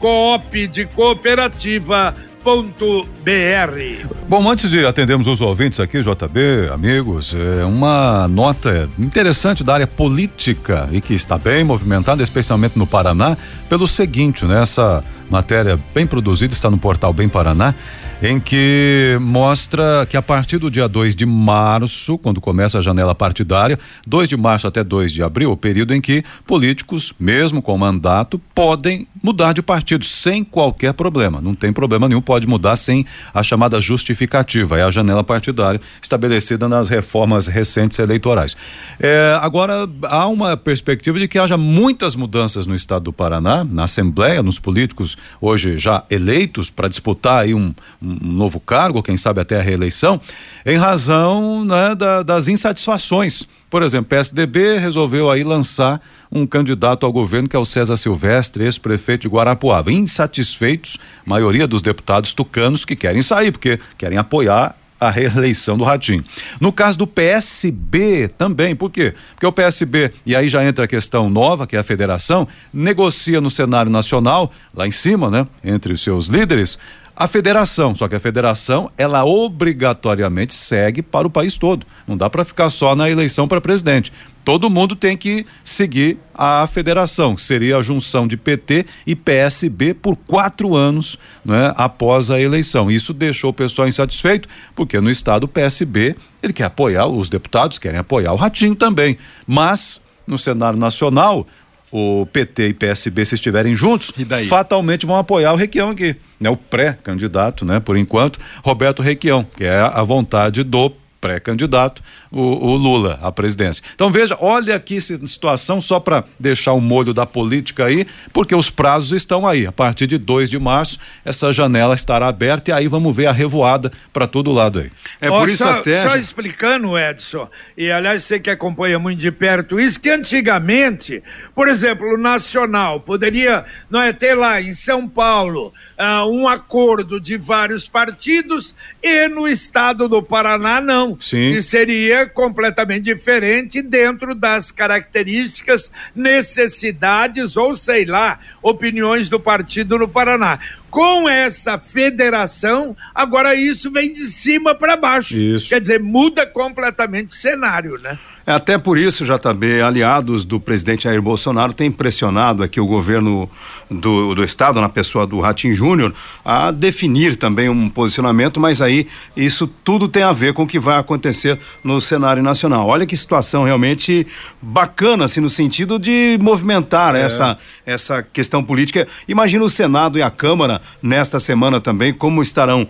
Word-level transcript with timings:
coop 0.00 0.66
de 0.66 0.84
cooperativa 0.86 2.16
br 2.44 4.06
Bom, 4.28 4.50
antes 4.50 4.68
de 4.70 4.84
atendermos 4.84 5.26
os 5.26 5.40
ouvintes 5.40 5.78
aqui, 5.78 6.00
JB, 6.00 6.70
amigos, 6.72 7.34
é 7.34 7.64
uma 7.64 8.26
nota 8.26 8.88
interessante 8.98 9.62
da 9.62 9.74
área 9.74 9.86
política 9.86 10.88
e 10.90 11.00
que 11.00 11.14
está 11.14 11.38
bem 11.38 11.62
movimentada, 11.62 12.22
especialmente 12.22 12.78
no 12.78 12.86
Paraná, 12.86 13.36
pelo 13.68 13.86
seguinte, 13.86 14.44
né? 14.44 14.62
Essa 14.62 15.04
matéria 15.30 15.78
bem 15.94 16.06
produzida 16.06 16.52
está 16.52 16.70
no 16.70 16.78
portal 16.78 17.12
Bem 17.12 17.28
Paraná 17.28 17.74
em 18.22 18.38
que 18.38 19.18
mostra 19.20 20.06
que 20.08 20.16
a 20.16 20.22
partir 20.22 20.56
do 20.56 20.70
dia 20.70 20.86
2 20.86 21.16
de 21.16 21.26
março, 21.26 22.16
quando 22.16 22.40
começa 22.40 22.78
a 22.78 22.80
janela 22.80 23.16
partidária, 23.16 23.76
2 24.06 24.28
de 24.28 24.36
março 24.36 24.64
até 24.68 24.84
2 24.84 25.12
de 25.12 25.24
abril, 25.24 25.50
o 25.50 25.56
período 25.56 25.92
em 25.92 26.00
que 26.00 26.22
políticos, 26.46 27.12
mesmo 27.18 27.60
com 27.60 27.76
mandato, 27.76 28.40
podem 28.54 29.08
mudar 29.20 29.52
de 29.52 29.60
partido 29.60 30.04
sem 30.04 30.44
qualquer 30.44 30.92
problema. 30.92 31.40
Não 31.40 31.52
tem 31.52 31.72
problema 31.72 32.08
nenhum, 32.08 32.20
pode 32.20 32.46
mudar 32.46 32.76
sem 32.76 33.04
a 33.34 33.42
chamada 33.42 33.80
justificativa. 33.80 34.78
É 34.78 34.84
a 34.84 34.90
janela 34.90 35.24
partidária 35.24 35.80
estabelecida 36.00 36.68
nas 36.68 36.88
reformas 36.88 37.48
recentes 37.48 37.98
eleitorais. 37.98 38.56
É, 39.00 39.36
agora, 39.40 39.88
há 40.04 40.28
uma 40.28 40.56
perspectiva 40.56 41.18
de 41.18 41.26
que 41.26 41.40
haja 41.40 41.56
muitas 41.56 42.14
mudanças 42.14 42.68
no 42.68 42.74
estado 42.76 43.02
do 43.02 43.12
Paraná, 43.12 43.64
na 43.64 43.82
Assembleia, 43.84 44.44
nos 44.44 44.60
políticos 44.60 45.16
hoje 45.40 45.76
já 45.76 46.04
eleitos 46.08 46.70
para 46.70 46.86
disputar 46.86 47.42
aí 47.42 47.52
um, 47.52 47.74
um 48.00 48.11
um 48.22 48.32
novo 48.32 48.60
cargo, 48.60 49.02
quem 49.02 49.16
sabe 49.16 49.40
até 49.40 49.58
a 49.58 49.62
reeleição, 49.62 50.20
em 50.64 50.76
razão 50.76 51.64
né, 51.64 51.94
da, 51.94 52.22
das 52.22 52.48
insatisfações. 52.48 53.46
Por 53.70 53.82
exemplo, 53.82 54.08
PSDB 54.10 54.78
resolveu 54.78 55.30
aí 55.30 55.42
lançar 55.42 56.00
um 56.30 56.46
candidato 56.46 57.06
ao 57.06 57.12
governo 57.12 57.48
que 57.48 57.56
é 57.56 57.58
o 57.58 57.64
César 57.64 57.96
Silvestre, 57.96 58.64
ex-prefeito 58.64 59.22
de 59.22 59.28
Guarapuava. 59.28 59.92
Insatisfeitos, 59.92 60.98
maioria 61.24 61.66
dos 61.66 61.82
deputados 61.82 62.34
tucanos 62.34 62.84
que 62.84 62.96
querem 62.96 63.22
sair, 63.22 63.50
porque 63.50 63.78
querem 63.96 64.18
apoiar 64.18 64.76
a 65.02 65.10
reeleição 65.10 65.76
do 65.76 65.82
Ratinho. 65.82 66.24
No 66.60 66.72
caso 66.72 66.96
do 66.96 67.08
PSB 67.08 68.28
também, 68.28 68.76
por 68.76 68.88
quê? 68.88 69.14
Porque 69.34 69.46
o 69.46 69.52
PSB, 69.52 70.12
e 70.24 70.36
aí 70.36 70.48
já 70.48 70.64
entra 70.64 70.84
a 70.84 70.88
questão 70.88 71.28
nova, 71.28 71.66
que 71.66 71.74
é 71.74 71.80
a 71.80 71.82
federação, 71.84 72.46
negocia 72.72 73.40
no 73.40 73.50
cenário 73.50 73.90
nacional, 73.90 74.52
lá 74.72 74.86
em 74.86 74.92
cima, 74.92 75.28
né, 75.28 75.46
entre 75.64 75.92
os 75.92 76.02
seus 76.02 76.26
líderes, 76.26 76.78
a 77.14 77.28
federação, 77.28 77.94
só 77.94 78.08
que 78.08 78.14
a 78.14 78.20
federação, 78.20 78.90
ela 78.96 79.24
obrigatoriamente 79.24 80.54
segue 80.54 81.02
para 81.02 81.26
o 81.26 81.30
país 81.30 81.56
todo. 81.56 81.86
Não 82.06 82.16
dá 82.16 82.30
para 82.30 82.44
ficar 82.44 82.70
só 82.70 82.96
na 82.96 83.10
eleição 83.10 83.46
para 83.46 83.60
presidente. 83.60 84.12
Todo 84.44 84.70
mundo 84.70 84.96
tem 84.96 85.16
que 85.16 85.46
seguir 85.62 86.18
a 86.34 86.66
federação, 86.66 87.36
que 87.36 87.42
seria 87.42 87.76
a 87.76 87.82
junção 87.82 88.26
de 88.26 88.36
PT 88.36 88.86
e 89.06 89.14
PSB 89.14 89.94
por 89.94 90.16
quatro 90.16 90.74
anos 90.74 91.16
né, 91.44 91.72
após 91.76 92.30
a 92.30 92.40
eleição. 92.40 92.90
Isso 92.90 93.12
deixou 93.12 93.50
o 93.50 93.54
pessoal 93.54 93.86
insatisfeito, 93.86 94.48
porque 94.74 94.98
no 95.00 95.10
estado 95.10 95.44
o 95.44 95.48
PSB 95.48 96.16
ele 96.42 96.52
quer 96.52 96.64
apoiar, 96.64 97.06
os 97.06 97.28
deputados 97.28 97.78
querem 97.78 98.00
apoiar 98.00 98.32
o 98.32 98.36
Ratinho 98.36 98.74
também. 98.74 99.16
Mas 99.46 100.00
no 100.26 100.38
cenário 100.38 100.78
nacional, 100.78 101.46
o 101.92 102.26
PT 102.26 102.68
e 102.68 102.74
PSB, 102.74 103.24
se 103.26 103.34
estiverem 103.34 103.76
juntos, 103.76 104.12
fatalmente 104.48 105.04
vão 105.04 105.16
apoiar 105.16 105.52
o 105.52 105.56
Requião 105.56 105.90
aqui, 105.90 106.16
né? 106.42 106.50
O 106.50 106.56
pré-candidato, 106.56 107.64
né? 107.64 107.80
Por 107.80 107.96
enquanto, 107.96 108.38
Roberto 108.62 109.02
Requião, 109.02 109.44
que 109.44 109.64
é 109.64 109.80
a 109.80 110.02
vontade 110.02 110.62
do 110.62 110.92
pré-candidato, 111.20 112.02
o, 112.32 112.40
o, 112.40 112.76
Lula 112.76 113.18
à 113.22 113.30
presidência. 113.30 113.84
Então 113.94 114.10
veja, 114.10 114.36
olha 114.40 114.74
aqui 114.74 115.00
situação 115.00 115.80
só 115.80 116.00
para 116.00 116.24
deixar 116.40 116.72
o 116.72 116.80
molho 116.80 117.12
da 117.12 117.26
política 117.26 117.84
aí, 117.84 118.06
porque 118.32 118.54
os 118.54 118.70
prazos 118.70 119.12
estão 119.12 119.46
aí. 119.46 119.66
A 119.66 119.72
partir 119.72 120.06
de 120.06 120.16
2 120.16 120.48
de 120.48 120.58
março, 120.58 120.98
essa 121.24 121.52
janela 121.52 121.94
estará 121.94 122.28
aberta 122.28 122.70
e 122.70 122.74
aí 122.74 122.88
vamos 122.88 123.14
ver 123.14 123.26
a 123.26 123.32
revoada 123.32 123.92
para 124.12 124.26
todo 124.26 124.50
lado 124.50 124.80
aí. 124.80 124.90
É 125.20 125.30
oh, 125.30 125.34
por 125.34 125.48
isso 125.48 125.62
só, 125.62 125.78
até. 125.78 126.02
Só 126.02 126.16
explicando, 126.16 126.98
Edson, 126.98 127.48
e 127.76 127.90
aliás 127.90 128.24
você 128.24 128.40
que 128.40 128.50
acompanha 128.50 128.98
muito 128.98 129.20
de 129.20 129.30
perto 129.30 129.78
isso, 129.78 130.00
que 130.00 130.08
antigamente, 130.08 131.22
por 131.54 131.68
exemplo, 131.68 132.14
o 132.14 132.16
Nacional 132.16 133.00
poderia 133.00 133.64
não 133.90 134.00
é, 134.00 134.12
ter 134.12 134.34
lá 134.34 134.60
em 134.60 134.72
São 134.72 135.06
Paulo 135.08 135.72
uh, 135.98 136.26
um 136.30 136.48
acordo 136.48 137.20
de 137.20 137.36
vários 137.36 137.86
partidos 137.86 138.74
e 139.02 139.28
no 139.28 139.46
estado 139.46 140.08
do 140.08 140.22
Paraná 140.22 140.80
não. 140.80 141.16
Sim. 141.20 141.52
Que 141.52 141.62
seria 141.62 142.21
completamente 142.26 143.04
diferente 143.04 143.82
dentro 143.82 144.34
das 144.34 144.70
características, 144.70 145.92
necessidades 146.14 147.56
ou 147.56 147.74
sei 147.74 148.04
lá, 148.04 148.38
opiniões 148.62 149.28
do 149.28 149.38
partido 149.38 149.98
no 149.98 150.08
Paraná. 150.08 150.58
Com 150.90 151.28
essa 151.28 151.78
federação, 151.78 152.96
agora 153.14 153.54
isso 153.54 153.90
vem 153.90 154.12
de 154.12 154.26
cima 154.26 154.74
para 154.74 154.96
baixo. 154.96 155.34
Isso. 155.34 155.68
Quer 155.68 155.80
dizer, 155.80 156.00
muda 156.00 156.46
completamente 156.46 157.30
o 157.30 157.34
cenário, 157.34 157.98
né? 157.98 158.18
É 158.46 158.52
até 158.52 158.76
por 158.76 158.98
isso, 158.98 159.24
JB, 159.24 159.82
aliados 159.82 160.44
do 160.44 160.58
presidente 160.58 161.04
Jair 161.04 161.22
Bolsonaro 161.22 161.72
têm 161.72 161.90
pressionado 161.90 162.62
aqui 162.62 162.80
o 162.80 162.86
governo 162.86 163.48
do, 163.90 164.34
do 164.34 164.42
estado, 164.42 164.80
na 164.80 164.88
pessoa 164.88 165.26
do 165.26 165.38
Ratinho 165.40 165.74
Júnior, 165.74 166.12
a 166.44 166.70
definir 166.70 167.36
também 167.36 167.68
um 167.68 167.88
posicionamento, 167.88 168.58
mas 168.58 168.80
aí 168.80 169.06
isso 169.36 169.66
tudo 169.66 170.08
tem 170.08 170.24
a 170.24 170.32
ver 170.32 170.54
com 170.54 170.64
o 170.64 170.66
que 170.66 170.78
vai 170.78 170.98
acontecer 170.98 171.58
no 171.84 172.00
cenário 172.00 172.42
nacional. 172.42 172.88
Olha 172.88 173.06
que 173.06 173.16
situação 173.16 173.64
realmente 173.64 174.26
bacana, 174.60 175.24
assim, 175.24 175.40
no 175.40 175.48
sentido 175.48 175.98
de 175.98 176.36
movimentar 176.40 177.14
é. 177.14 177.22
essa, 177.22 177.56
essa 177.86 178.22
questão 178.22 178.64
política. 178.64 179.06
Imagina 179.28 179.64
o 179.64 179.70
Senado 179.70 180.18
e 180.18 180.22
a 180.22 180.30
Câmara 180.30 180.80
nesta 181.00 181.38
semana 181.38 181.80
também, 181.80 182.12
como 182.12 182.42
estarão 182.42 182.88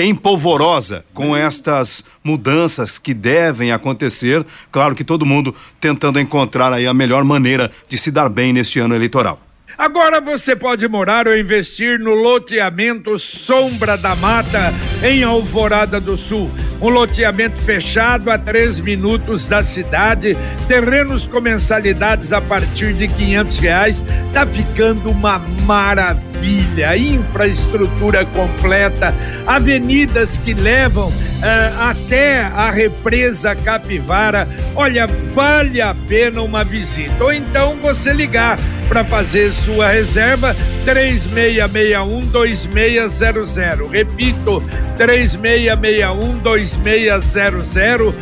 em 0.00 0.14
polvorosa 0.14 1.04
com 1.12 1.36
estas 1.36 2.04
mudanças 2.24 2.98
que 2.98 3.12
devem 3.12 3.72
acontecer. 3.72 4.44
Claro 4.70 4.94
que 4.94 5.04
todo 5.04 5.26
mundo 5.26 5.54
tentando 5.80 6.18
encontrar 6.18 6.72
aí 6.72 6.86
a 6.86 6.94
melhor 6.94 7.24
maneira 7.24 7.70
de 7.88 7.98
se 7.98 8.10
dar 8.10 8.28
bem 8.28 8.52
neste 8.52 8.78
ano 8.78 8.94
eleitoral. 8.94 9.49
Agora 9.80 10.20
você 10.20 10.54
pode 10.54 10.86
morar 10.86 11.26
ou 11.26 11.34
investir 11.34 11.98
no 11.98 12.12
loteamento 12.12 13.18
Sombra 13.18 13.96
da 13.96 14.14
Mata, 14.14 14.74
em 15.02 15.22
Alvorada 15.22 15.98
do 15.98 16.18
Sul. 16.18 16.50
Um 16.82 16.90
loteamento 16.90 17.58
fechado 17.58 18.30
a 18.30 18.36
três 18.36 18.78
minutos 18.78 19.46
da 19.46 19.64
cidade, 19.64 20.36
terrenos 20.68 21.26
com 21.26 21.40
mensalidades 21.40 22.30
a 22.30 22.42
partir 22.42 22.92
de 22.92 23.08
quinhentos 23.08 23.58
reais. 23.58 24.04
Tá 24.34 24.46
ficando 24.46 25.10
uma 25.10 25.38
maravilha, 25.64 26.94
infraestrutura 26.98 28.26
completa, 28.26 29.14
avenidas 29.46 30.36
que 30.36 30.52
levam 30.52 31.08
uh, 31.08 31.80
até 31.80 32.42
a 32.42 32.70
represa 32.70 33.54
Capivara. 33.54 34.46
Olha, 34.74 35.06
vale 35.06 35.80
a 35.80 35.94
pena 36.06 36.42
uma 36.42 36.64
visita. 36.64 37.24
Ou 37.24 37.32
então 37.32 37.76
você 37.76 38.12
ligar 38.12 38.58
para 38.90 39.04
fazer 39.04 39.52
sua 39.52 39.69
reserva 39.78 40.54
3661 40.84 42.20
2600. 42.26 43.88
Repito, 43.88 44.62
3661 44.96 46.38
2600. 46.38 48.14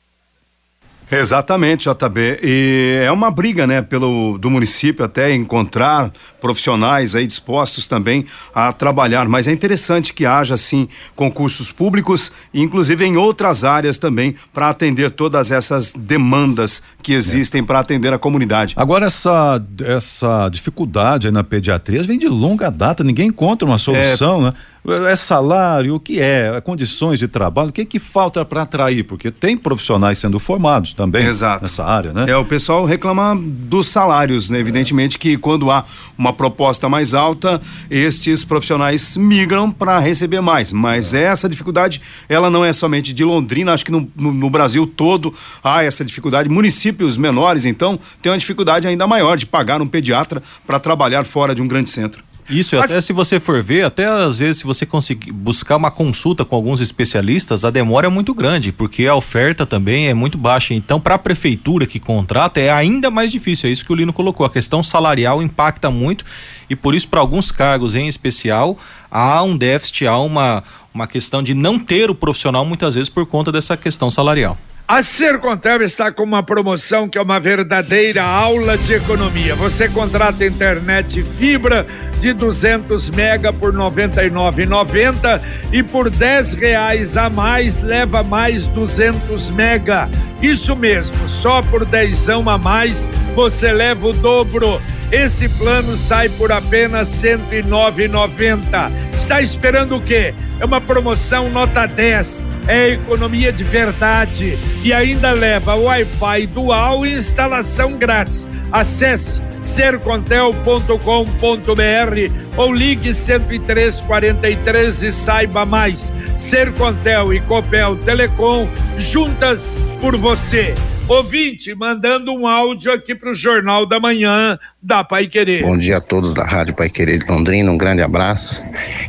Exatamente, 1.11 1.87
JB. 1.89 2.39
E 2.43 2.99
é 3.03 3.11
uma 3.11 3.31
briga, 3.31 3.65
né, 3.65 3.81
pelo 3.81 4.37
do 4.37 4.49
município 4.49 5.05
até 5.05 5.33
encontrar 5.33 6.11
profissionais 6.41 7.15
aí 7.15 7.25
dispostos 7.25 7.87
também 7.87 8.25
a 8.53 8.73
trabalhar, 8.73 9.27
mas 9.27 9.47
é 9.47 9.51
interessante 9.51 10.13
que 10.13 10.25
haja 10.25 10.53
assim 10.53 10.87
concursos 11.15 11.71
públicos, 11.71 12.31
inclusive 12.53 13.05
em 13.05 13.15
outras 13.15 13.63
áreas 13.63 13.97
também, 13.97 14.35
para 14.53 14.69
atender 14.69 15.11
todas 15.11 15.51
essas 15.51 15.93
demandas 15.93 16.83
que 17.01 17.13
existem 17.13 17.61
é. 17.61 17.63
para 17.63 17.79
atender 17.79 18.11
a 18.13 18.19
comunidade. 18.19 18.73
Agora 18.77 19.05
essa 19.05 19.63
essa 19.85 20.49
dificuldade 20.49 21.31
na 21.31 21.43
pediatria 21.43 22.03
vem 22.03 22.17
de 22.17 22.27
longa 22.27 22.69
data, 22.69 23.03
ninguém 23.03 23.27
encontra 23.27 23.65
uma 23.65 23.77
solução, 23.77 24.39
é... 24.39 24.41
né? 24.45 24.53
É 24.87 25.15
salário, 25.17 25.95
o 25.95 25.99
que 25.99 26.21
é? 26.21 26.51
é 26.55 26.61
condições 26.61 27.19
de 27.19 27.27
trabalho, 27.27 27.69
o 27.69 27.73
que 27.73 27.83
que 27.83 27.99
falta 27.99 28.45
para 28.45 28.61
atrair? 28.61 29.03
Porque 29.03 29.29
tem 29.29 29.57
profissionais 29.57 30.17
sendo 30.17 30.39
formados 30.39 30.93
também 30.93 31.25
Exato. 31.25 31.63
nessa 31.63 31.83
área, 31.83 32.13
né? 32.13 32.25
É, 32.29 32.37
o 32.37 32.45
pessoal 32.45 32.85
reclama 32.85 33.37
dos 33.37 33.87
salários, 33.87 34.49
né? 34.49 34.59
Evidentemente 34.59 35.19
que 35.19 35.37
quando 35.37 35.69
há 35.69 35.85
uma 36.17 36.31
proposta 36.31 36.87
mais 36.87 37.13
alta, 37.13 37.61
estes 37.91 38.45
profissionais 38.45 39.17
migram 39.17 39.69
para 39.69 39.99
receber 39.99 40.39
mais. 40.39 40.71
Mas 40.71 41.13
é. 41.13 41.23
essa 41.23 41.49
dificuldade, 41.49 42.01
ela 42.29 42.49
não 42.49 42.63
é 42.63 42.71
somente 42.71 43.11
de 43.13 43.25
Londrina, 43.25 43.73
acho 43.73 43.83
que 43.83 43.91
no, 43.91 44.09
no, 44.15 44.33
no 44.33 44.49
Brasil 44.49 44.87
todo 44.87 45.33
há 45.61 45.83
essa 45.83 46.05
dificuldade. 46.05 46.47
Municípios 46.47 47.17
menores, 47.17 47.65
então, 47.65 47.99
têm 48.21 48.31
uma 48.31 48.37
dificuldade 48.37 48.87
ainda 48.87 49.05
maior 49.05 49.37
de 49.37 49.45
pagar 49.45 49.81
um 49.81 49.87
pediatra 49.87 50.41
para 50.65 50.79
trabalhar 50.79 51.25
fora 51.25 51.53
de 51.53 51.61
um 51.61 51.67
grande 51.67 51.89
centro. 51.89 52.23
Isso, 52.49 52.77
Mas... 52.77 52.91
até 52.91 53.01
se 53.01 53.11
você 53.11 53.39
for 53.39 53.61
ver, 53.61 53.83
até 53.83 54.05
às 54.05 54.39
vezes 54.39 54.59
se 54.59 54.63
você 54.63 54.85
conseguir 54.85 55.31
buscar 55.31 55.75
uma 55.75 55.91
consulta 55.91 56.45
com 56.45 56.55
alguns 56.55 56.79
especialistas, 56.79 57.65
a 57.65 57.69
demora 57.69 58.07
é 58.07 58.09
muito 58.09 58.33
grande, 58.33 58.71
porque 58.71 59.05
a 59.05 59.15
oferta 59.15 59.65
também 59.65 60.07
é 60.07 60.13
muito 60.13 60.37
baixa. 60.37 60.73
Então, 60.73 60.99
para 60.99 61.15
a 61.15 61.19
prefeitura 61.19 61.85
que 61.85 61.99
contrata, 61.99 62.59
é 62.59 62.69
ainda 62.69 63.11
mais 63.11 63.31
difícil. 63.31 63.69
É 63.69 63.73
isso 63.73 63.85
que 63.85 63.91
o 63.91 63.95
Lino 63.95 64.13
colocou. 64.13 64.45
A 64.45 64.49
questão 64.49 64.81
salarial 64.81 65.41
impacta 65.41 65.91
muito 65.91 66.23
e 66.69 66.75
por 66.75 66.95
isso, 66.95 67.07
para 67.07 67.19
alguns 67.19 67.51
cargos 67.51 67.95
em 67.95 68.07
especial, 68.07 68.77
há 69.11 69.43
um 69.43 69.57
déficit, 69.57 70.07
há 70.07 70.17
uma, 70.17 70.63
uma 70.93 71.07
questão 71.07 71.43
de 71.43 71.53
não 71.53 71.77
ter 71.77 72.09
o 72.09 72.15
profissional 72.15 72.63
muitas 72.63 72.95
vezes 72.95 73.09
por 73.09 73.25
conta 73.25 73.51
dessa 73.51 73.75
questão 73.75 74.09
salarial. 74.09 74.57
A 74.87 75.03
Sercontel 75.03 75.83
está 75.83 76.13
com 76.13 76.23
uma 76.23 76.41
promoção 76.41 77.09
que 77.09 77.17
é 77.17 77.21
uma 77.21 77.41
verdadeira 77.41 78.23
aula 78.23 78.77
de 78.77 78.93
economia. 78.93 79.53
Você 79.55 79.89
contrata 79.89 80.45
internet 80.45 81.23
fibra 81.37 81.85
de 82.21 82.31
200 82.31 83.09
mega 83.09 83.51
por 83.51 83.73
R$ 83.73 83.79
99,90 83.79 85.41
e 85.73 85.83
por 85.83 86.09
10 86.09 86.53
reais 86.53 87.17
a 87.17 87.29
mais 87.29 87.81
leva 87.81 88.23
mais 88.23 88.65
200 88.67 89.49
mega. 89.49 90.07
Isso 90.41 90.73
mesmo, 90.73 91.17
só 91.27 91.61
por 91.63 91.83
dezão 91.83 92.49
a 92.49 92.57
mais 92.57 93.05
você 93.35 93.73
leva 93.73 94.07
o 94.07 94.13
dobro. 94.13 94.81
Esse 95.11 95.49
plano 95.49 95.97
sai 95.97 96.29
por 96.29 96.49
apenas 96.49 97.21
R$ 97.21 97.37
109,90. 97.61 99.06
Está 99.17 99.41
esperando 99.41 99.97
o 99.97 100.01
quê? 100.01 100.33
É 100.59 100.65
uma 100.65 100.79
promoção 100.79 101.49
nota 101.49 101.85
10 101.85 102.45
é 102.67 102.89
economia 102.89 103.51
de 103.51 103.63
verdade 103.63 104.57
e 104.83 104.93
ainda 104.93 105.31
leva 105.31 105.75
Wi-Fi 105.75 106.47
dual 106.47 107.05
e 107.05 107.13
instalação 107.13 107.93
grátis. 107.93 108.47
Acesse 108.71 109.41
sercontel.com.br 109.63 112.57
ou 112.57 112.73
ligue 112.73 113.13
10343 113.13 115.03
e 115.03 115.11
saiba 115.11 115.65
mais. 115.65 116.11
Sercontel 116.37 117.33
e 117.33 117.39
Copel 117.41 117.95
Telecom 117.97 118.67
juntas 118.97 119.77
por 120.01 120.17
você. 120.17 120.75
Ouvinte, 121.07 121.73
mandando 121.73 122.33
um 122.33 122.45
áudio 122.45 122.91
aqui 122.91 123.15
para 123.15 123.31
o 123.31 123.35
Jornal 123.35 123.85
da 123.85 123.97
Manhã 123.97 124.59
da 124.83 125.05
Pai 125.05 125.27
Querer. 125.27 125.61
Bom 125.61 125.77
dia 125.77 125.97
a 125.97 126.01
todos 126.01 126.33
da 126.33 126.43
Rádio 126.43 126.75
Pai 126.75 126.89
Querer 126.89 127.19
de 127.19 127.31
Londrina, 127.31 127.71
um 127.71 127.77
grande 127.77 128.01
abraço. 128.01 128.61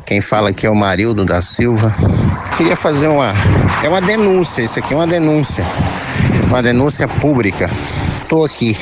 Quem 0.09 0.23
fala 0.23 0.49
aqui 0.49 0.67
é 0.67 0.71
o 0.71 0.75
Marildo 0.75 1.23
da 1.23 1.43
Silva. 1.43 1.95
Queria 2.57 2.75
fazer 2.75 3.09
uma. 3.09 3.31
É 3.85 3.91
uma 3.91 4.01
denúncia, 4.01 4.63
isso 4.63 4.79
aqui 4.79 4.95
é 4.95 4.97
uma 4.97 5.07
denúncia. 5.07 5.63
Uma 6.47 6.63
denúncia 6.63 7.07
pública. 7.07 7.71
Estou 8.23 8.47
aqui 8.47 8.75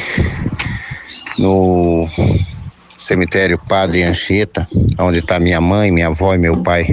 no 1.37 2.07
cemitério 2.97 3.59
Padre 3.59 4.05
Anchieta, 4.05 4.69
onde 5.01 5.19
está 5.19 5.41
minha 5.41 5.61
mãe, 5.61 5.91
minha 5.91 6.07
avó 6.07 6.33
e 6.33 6.39
meu 6.39 6.63
pai 6.63 6.87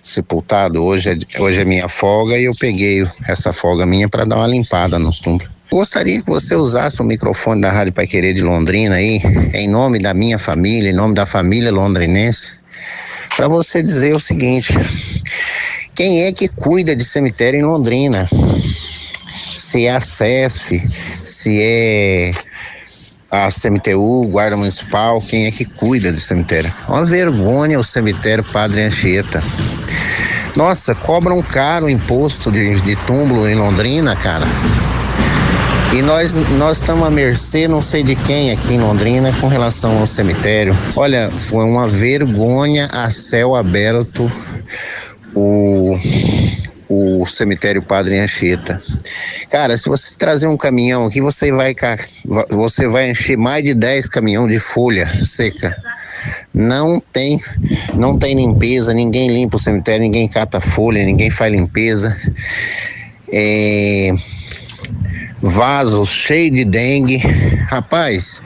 sepultado. 0.00 0.84
Hoje 0.84 1.10
é, 1.10 1.40
hoje 1.40 1.60
é 1.60 1.64
minha 1.64 1.88
folga 1.88 2.38
e 2.38 2.44
eu 2.44 2.52
peguei 2.54 3.04
essa 3.26 3.52
folga 3.52 3.84
minha 3.84 4.08
para 4.08 4.24
dar 4.24 4.36
uma 4.36 4.46
limpada 4.46 4.96
nos 4.96 5.18
túmulos. 5.18 5.50
Gostaria 5.68 6.22
que 6.22 6.30
você 6.30 6.54
usasse 6.54 7.02
o 7.02 7.04
microfone 7.04 7.62
da 7.62 7.72
Rádio 7.72 7.92
Pai 7.92 8.06
Querer 8.06 8.32
de 8.32 8.42
Londrina 8.42 8.94
aí, 8.94 9.20
em 9.52 9.66
nome 9.66 9.98
da 9.98 10.14
minha 10.14 10.38
família, 10.38 10.90
em 10.90 10.94
nome 10.94 11.16
da 11.16 11.26
família 11.26 11.72
londrinense, 11.72 12.64
para 13.36 13.48
você 13.48 13.82
dizer 13.82 14.14
o 14.14 14.20
seguinte: 14.20 14.72
quem 15.94 16.24
é 16.24 16.32
que 16.32 16.48
cuida 16.48 16.96
de 16.96 17.04
cemitério 17.04 17.60
em 17.60 17.64
Londrina? 17.64 18.28
Se 19.28 19.86
é 19.86 19.94
a 19.94 20.00
CESF, 20.00 20.80
se 20.88 21.60
é 21.60 22.32
a 23.30 23.48
CMTU, 23.48 24.26
Guarda 24.28 24.56
Municipal, 24.56 25.20
quem 25.20 25.46
é 25.46 25.50
que 25.50 25.64
cuida 25.64 26.10
do 26.10 26.18
cemitério? 26.18 26.72
Uma 26.88 27.04
vergonha 27.04 27.78
o 27.78 27.84
cemitério 27.84 28.42
Padre 28.44 28.82
Anchieta. 28.82 29.42
Nossa, 30.54 30.94
cobram 30.94 31.42
caro 31.42 31.86
o 31.86 31.90
imposto 31.90 32.50
de, 32.50 32.80
de 32.80 32.96
túmulo 33.06 33.46
em 33.46 33.54
Londrina, 33.54 34.16
cara. 34.16 34.46
E 35.94 36.02
nós 36.02 36.34
nós 36.58 36.78
estamos 36.78 37.06
à 37.06 37.10
mercê, 37.10 37.66
não 37.68 37.80
sei 37.80 38.02
de 38.02 38.16
quem 38.16 38.50
aqui 38.50 38.74
em 38.74 38.78
Londrina 38.78 39.32
com 39.40 39.48
relação 39.48 39.98
ao 39.98 40.06
cemitério. 40.06 40.76
Olha, 40.94 41.30
foi 41.30 41.64
uma 41.64 41.86
vergonha 41.88 42.88
a 42.92 43.08
céu 43.10 43.54
aberto 43.54 44.30
o 45.34 45.98
o 46.88 47.26
cemitério 47.26 47.82
Padre 47.82 48.18
Anchieta. 48.18 48.80
Cara, 49.50 49.76
se 49.76 49.88
você 49.88 50.16
trazer 50.16 50.46
um 50.46 50.56
caminhão 50.56 51.06
aqui, 51.06 51.20
você 51.20 51.50
vai 51.50 51.74
você 52.50 52.86
vai 52.86 53.10
encher 53.10 53.36
mais 53.36 53.64
de 53.64 53.74
10 53.74 54.08
caminhão 54.08 54.46
de 54.46 54.58
folha 54.58 55.06
seca. 55.18 55.74
Não 56.52 57.00
tem, 57.12 57.40
não 57.94 58.18
tem 58.18 58.34
limpeza, 58.34 58.92
ninguém 58.92 59.32
limpa 59.32 59.56
o 59.56 59.60
cemitério, 59.60 60.02
ninguém 60.02 60.28
cata 60.28 60.60
folha, 60.60 61.04
ninguém 61.04 61.30
faz 61.30 61.52
limpeza. 61.52 62.16
É, 63.32 64.12
vasos 65.42 66.08
cheios 66.08 66.56
de 66.56 66.64
dengue. 66.64 67.18
Rapaz, 67.68 68.42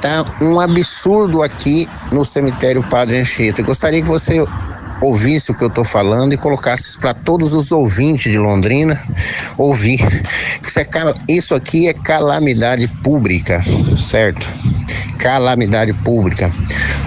tá 0.00 0.24
um 0.40 0.60
absurdo 0.60 1.42
aqui 1.42 1.88
no 2.12 2.24
cemitério 2.24 2.82
Padre 2.82 3.18
Anchieta. 3.18 3.62
Gostaria 3.62 4.02
que 4.02 4.08
você 4.08 4.44
ouvisse 5.00 5.50
o 5.50 5.54
que 5.54 5.62
eu 5.62 5.68
estou 5.68 5.84
falando 5.84 6.32
e 6.32 6.36
colocasse 6.36 6.98
para 6.98 7.14
todos 7.14 7.52
os 7.52 7.70
ouvintes 7.72 8.30
de 8.30 8.38
Londrina 8.38 9.00
ouvir. 9.56 10.00
Isso, 10.66 10.78
é, 10.78 10.86
isso 11.28 11.54
aqui 11.54 11.88
é 11.88 11.94
calamidade 11.94 12.88
pública, 13.02 13.62
certo? 13.96 14.46
Calamidade 15.18 15.92
pública. 15.92 16.50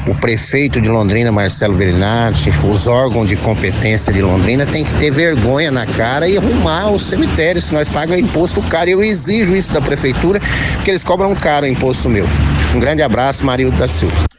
O 0.08 0.16
prefeito 0.16 0.82
de 0.82 0.90
Londrina, 0.90 1.32
Marcelo 1.32 1.76
Berinati, 1.76 2.50
os 2.70 2.88
órgãos 2.88 3.30
de 3.30 3.36
competência 3.38 4.12
de 4.12 4.22
Londrina 4.22 4.66
tem 4.66 4.84
que 4.84 4.94
ter 4.96 5.12
vergonha 5.12 5.72
na 5.72 5.86
cara 5.86 6.28
e 6.28 6.38
arrumar 6.38 6.90
o 6.90 7.00
cemitério, 7.00 7.62
se 7.62 7.74
nós 7.74 7.88
pagamos 7.88 8.20
imposto 8.28 8.62
caro. 8.64 8.90
Eu 8.90 9.04
exijo 9.04 9.56
isso 9.56 9.72
da 9.72 9.82
prefeitura, 9.82 10.42
porque 10.76 10.92
eles 10.92 11.04
cobram 11.04 11.36
caro 11.36 11.66
o 11.66 11.70
imposto 11.70 12.10
meu. 12.10 12.28
Um 12.76 12.80
grande 12.80 13.04
abraço, 13.04 13.46
Marildo 13.46 13.78
da 13.78 13.88
Silva. 13.88 14.31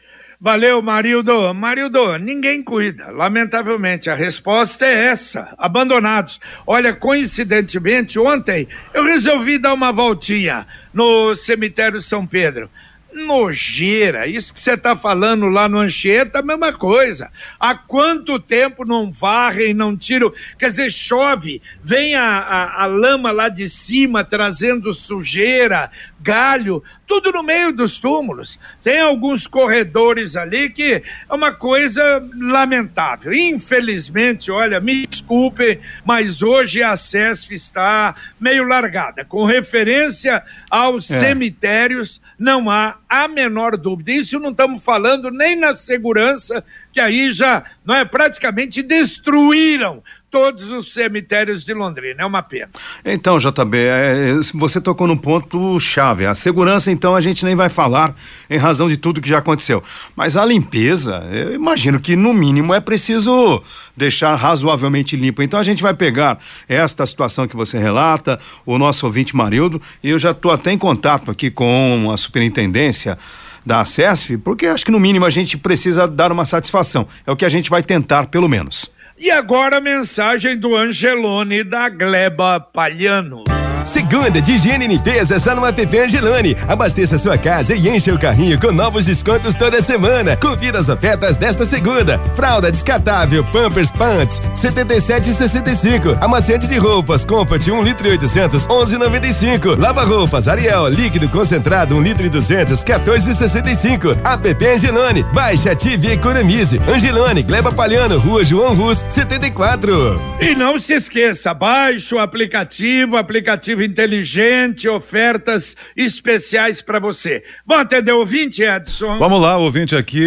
Valeu, 0.43 0.81
Marildo. 0.81 1.53
Marildo, 1.53 2.17
ninguém 2.17 2.61
cuida. 2.61 3.11
Lamentavelmente, 3.11 4.09
a 4.09 4.13
resposta 4.13 4.85
é 4.85 5.05
essa: 5.05 5.55
abandonados. 5.57 6.41
Olha, 6.67 6.91
coincidentemente, 6.91 8.19
ontem 8.19 8.67
eu 8.93 9.05
resolvi 9.05 9.57
dar 9.57 9.73
uma 9.73 9.93
voltinha 9.93 10.67
no 10.93 11.33
cemitério 11.33 12.01
São 12.01 12.27
Pedro 12.27 12.69
nojeira. 13.13 14.27
Isso 14.27 14.53
que 14.53 14.59
você 14.59 14.73
está 14.73 14.95
falando 14.95 15.45
lá 15.47 15.69
no 15.69 15.79
Anchieta, 15.79 16.39
a 16.39 16.43
mesma 16.43 16.73
coisa. 16.73 17.31
Há 17.59 17.75
quanto 17.75 18.39
tempo 18.39 18.83
não 18.85 19.11
varrem, 19.11 19.73
não 19.73 19.95
tiram? 19.95 20.33
Quer 20.57 20.67
dizer, 20.67 20.91
chove, 20.91 21.61
vem 21.81 22.15
a, 22.15 22.23
a, 22.23 22.83
a 22.83 22.85
lama 22.85 23.31
lá 23.31 23.49
de 23.49 23.69
cima 23.69 24.23
trazendo 24.23 24.93
sujeira, 24.93 25.91
galho, 26.23 26.81
tudo 27.05 27.31
no 27.33 27.43
meio 27.43 27.73
dos 27.73 27.99
túmulos. 27.99 28.57
Tem 28.81 29.01
alguns 29.01 29.45
corredores 29.45 30.37
ali 30.37 30.69
que 30.69 31.03
é 31.29 31.33
uma 31.33 31.51
coisa 31.51 32.23
lamentável. 32.39 33.33
Infelizmente, 33.33 34.49
olha, 34.49 34.79
me 34.79 35.05
desculpem, 35.05 35.79
mas 36.05 36.41
hoje 36.41 36.81
a 36.81 36.95
CESF 36.95 37.53
está 37.53 38.15
meio 38.39 38.63
largada. 38.63 39.25
Com 39.25 39.45
referência 39.45 40.41
aos 40.69 41.11
é. 41.11 41.19
cemitérios, 41.19 42.21
não 42.39 42.69
há 42.69 42.95
a 43.09 43.27
menor 43.27 43.75
dúvida. 43.75 44.11
Isso 44.11 44.39
não 44.39 44.51
estamos 44.51 44.83
falando 44.83 45.29
nem 45.29 45.55
na 45.55 45.75
segurança, 45.75 46.63
que 46.91 46.99
aí 46.99 47.31
já 47.31 47.63
não 47.85 47.95
é 47.95 48.05
praticamente 48.05 48.81
destruíram 48.81 50.01
todos 50.33 50.71
os 50.71 50.91
cemitérios 50.91 51.63
de 51.63 51.75
Londrina. 51.75 52.23
É 52.23 52.25
uma 52.25 52.41
pena. 52.41 52.69
Então, 53.05 53.37
JB, 53.37 53.77
é, 53.77 54.33
você 54.55 54.81
tocou 54.81 55.05
num 55.05 55.15
ponto 55.15 55.79
chave. 55.79 56.25
A 56.25 56.33
segurança, 56.33 56.91
então, 56.91 57.15
a 57.15 57.21
gente 57.21 57.45
nem 57.45 57.55
vai 57.55 57.69
falar 57.69 58.15
em 58.49 58.57
razão 58.57 58.89
de 58.89 58.97
tudo 58.97 59.21
que 59.21 59.29
já 59.29 59.37
aconteceu. 59.37 59.83
Mas 60.15 60.35
a 60.35 60.43
limpeza, 60.43 61.23
eu 61.31 61.53
imagino 61.53 61.99
que 61.99 62.15
no 62.15 62.33
mínimo 62.33 62.73
é 62.73 62.79
preciso 62.79 63.61
deixar 63.95 64.33
razoavelmente 64.33 65.15
limpo. 65.15 65.43
Então 65.43 65.59
a 65.59 65.63
gente 65.63 65.83
vai 65.83 65.93
pegar 65.93 66.39
esta 66.67 67.05
situação 67.05 67.47
que 67.47 67.55
você 67.55 67.77
relata, 67.77 68.39
o 68.65 68.79
nosso 68.79 69.05
ouvinte 69.05 69.35
Marildo, 69.35 69.79
e 70.03 70.09
eu 70.09 70.17
já 70.17 70.31
estou 70.31 70.51
até 70.51 70.71
em 70.71 70.79
contato 70.79 71.29
aqui 71.29 71.51
com 71.51 72.09
a 72.11 72.17
superintendência 72.17 73.19
da 73.63 73.85
CESF, 73.85 74.37
porque 74.37 74.65
acho 74.65 74.83
que 74.83 74.91
no 74.91 74.99
mínimo 74.99 75.25
a 75.25 75.29
gente 75.29 75.57
precisa 75.57 76.07
dar 76.07 76.31
uma 76.31 76.43
satisfação. 76.43 77.07
É 77.25 77.31
o 77.31 77.35
que 77.35 77.45
a 77.45 77.49
gente 77.49 77.69
vai 77.69 77.83
tentar, 77.83 78.25
pelo 78.27 78.49
menos. 78.49 78.91
E 79.23 79.31
agora 79.31 79.77
a 79.77 79.79
mensagem 79.79 80.57
do 80.57 80.75
Angelone 80.75 81.63
da 81.63 81.87
Gleba 81.87 82.59
Palhano. 82.59 83.45
Segunda 83.85 84.41
de 84.41 84.53
higiene 84.53 84.85
e 84.85 84.87
limpeza 84.87 85.39
só 85.39 85.55
no 85.55 85.65
app 85.65 85.97
Angelone. 85.97 86.55
Abasteça 86.67 87.17
sua 87.17 87.37
casa 87.37 87.75
e 87.75 87.89
enche 87.89 88.11
o 88.11 88.19
carrinho 88.19 88.59
com 88.59 88.71
novos 88.71 89.05
descontos 89.05 89.53
toda 89.53 89.81
semana. 89.81 90.35
Confira 90.37 90.79
as 90.79 90.89
ofertas 90.89 91.37
desta 91.37 91.65
segunda. 91.65 92.19
Fralda 92.35 92.71
descartável 92.71 93.43
Pampers 93.45 93.91
Pants 93.91 94.41
77,65. 94.55 96.17
Amaciante 96.21 96.67
de 96.67 96.77
roupas 96.77 97.25
Comfort 97.25 97.67
1 97.67 97.83
litro 97.83 98.07
e 98.07 98.11
800 98.11 98.67
11,95. 98.67 99.77
Lava 99.77 100.03
roupas 100.03 100.47
Ariel 100.47 100.87
líquido 100.87 101.27
concentrado 101.29 101.95
1 101.95 102.01
litro 102.01 102.25
e 102.25 102.29
200 102.29 102.83
14,65. 102.83 104.17
App 104.23 104.65
Angelone. 104.65 105.23
Baixe, 105.33 105.69
ative 105.69 106.07
e 106.07 106.11
economize. 106.11 106.79
Angelone, 106.87 107.43
Gleba 107.43 107.71
Palhano, 107.71 108.17
Rua 108.19 108.43
João 108.43 108.75
Rus 108.75 109.03
74. 109.07 110.21
E 110.39 110.55
não 110.55 110.77
se 110.77 110.93
esqueça, 110.93 111.53
baixe 111.53 112.13
o 112.13 112.19
aplicativo, 112.19 113.17
aplicativo 113.17 113.72
inteligente, 113.81 114.87
ofertas 114.87 115.75
especiais 115.95 116.81
para 116.81 116.99
você. 116.99 117.43
Vamos 117.65 117.85
atender 117.85 118.13
o 118.13 118.19
ouvinte, 118.19 118.61
Edson? 118.61 119.17
Vamos 119.17 119.41
lá, 119.41 119.57
o 119.57 119.63
ouvinte 119.63 119.95
aqui 119.95 120.21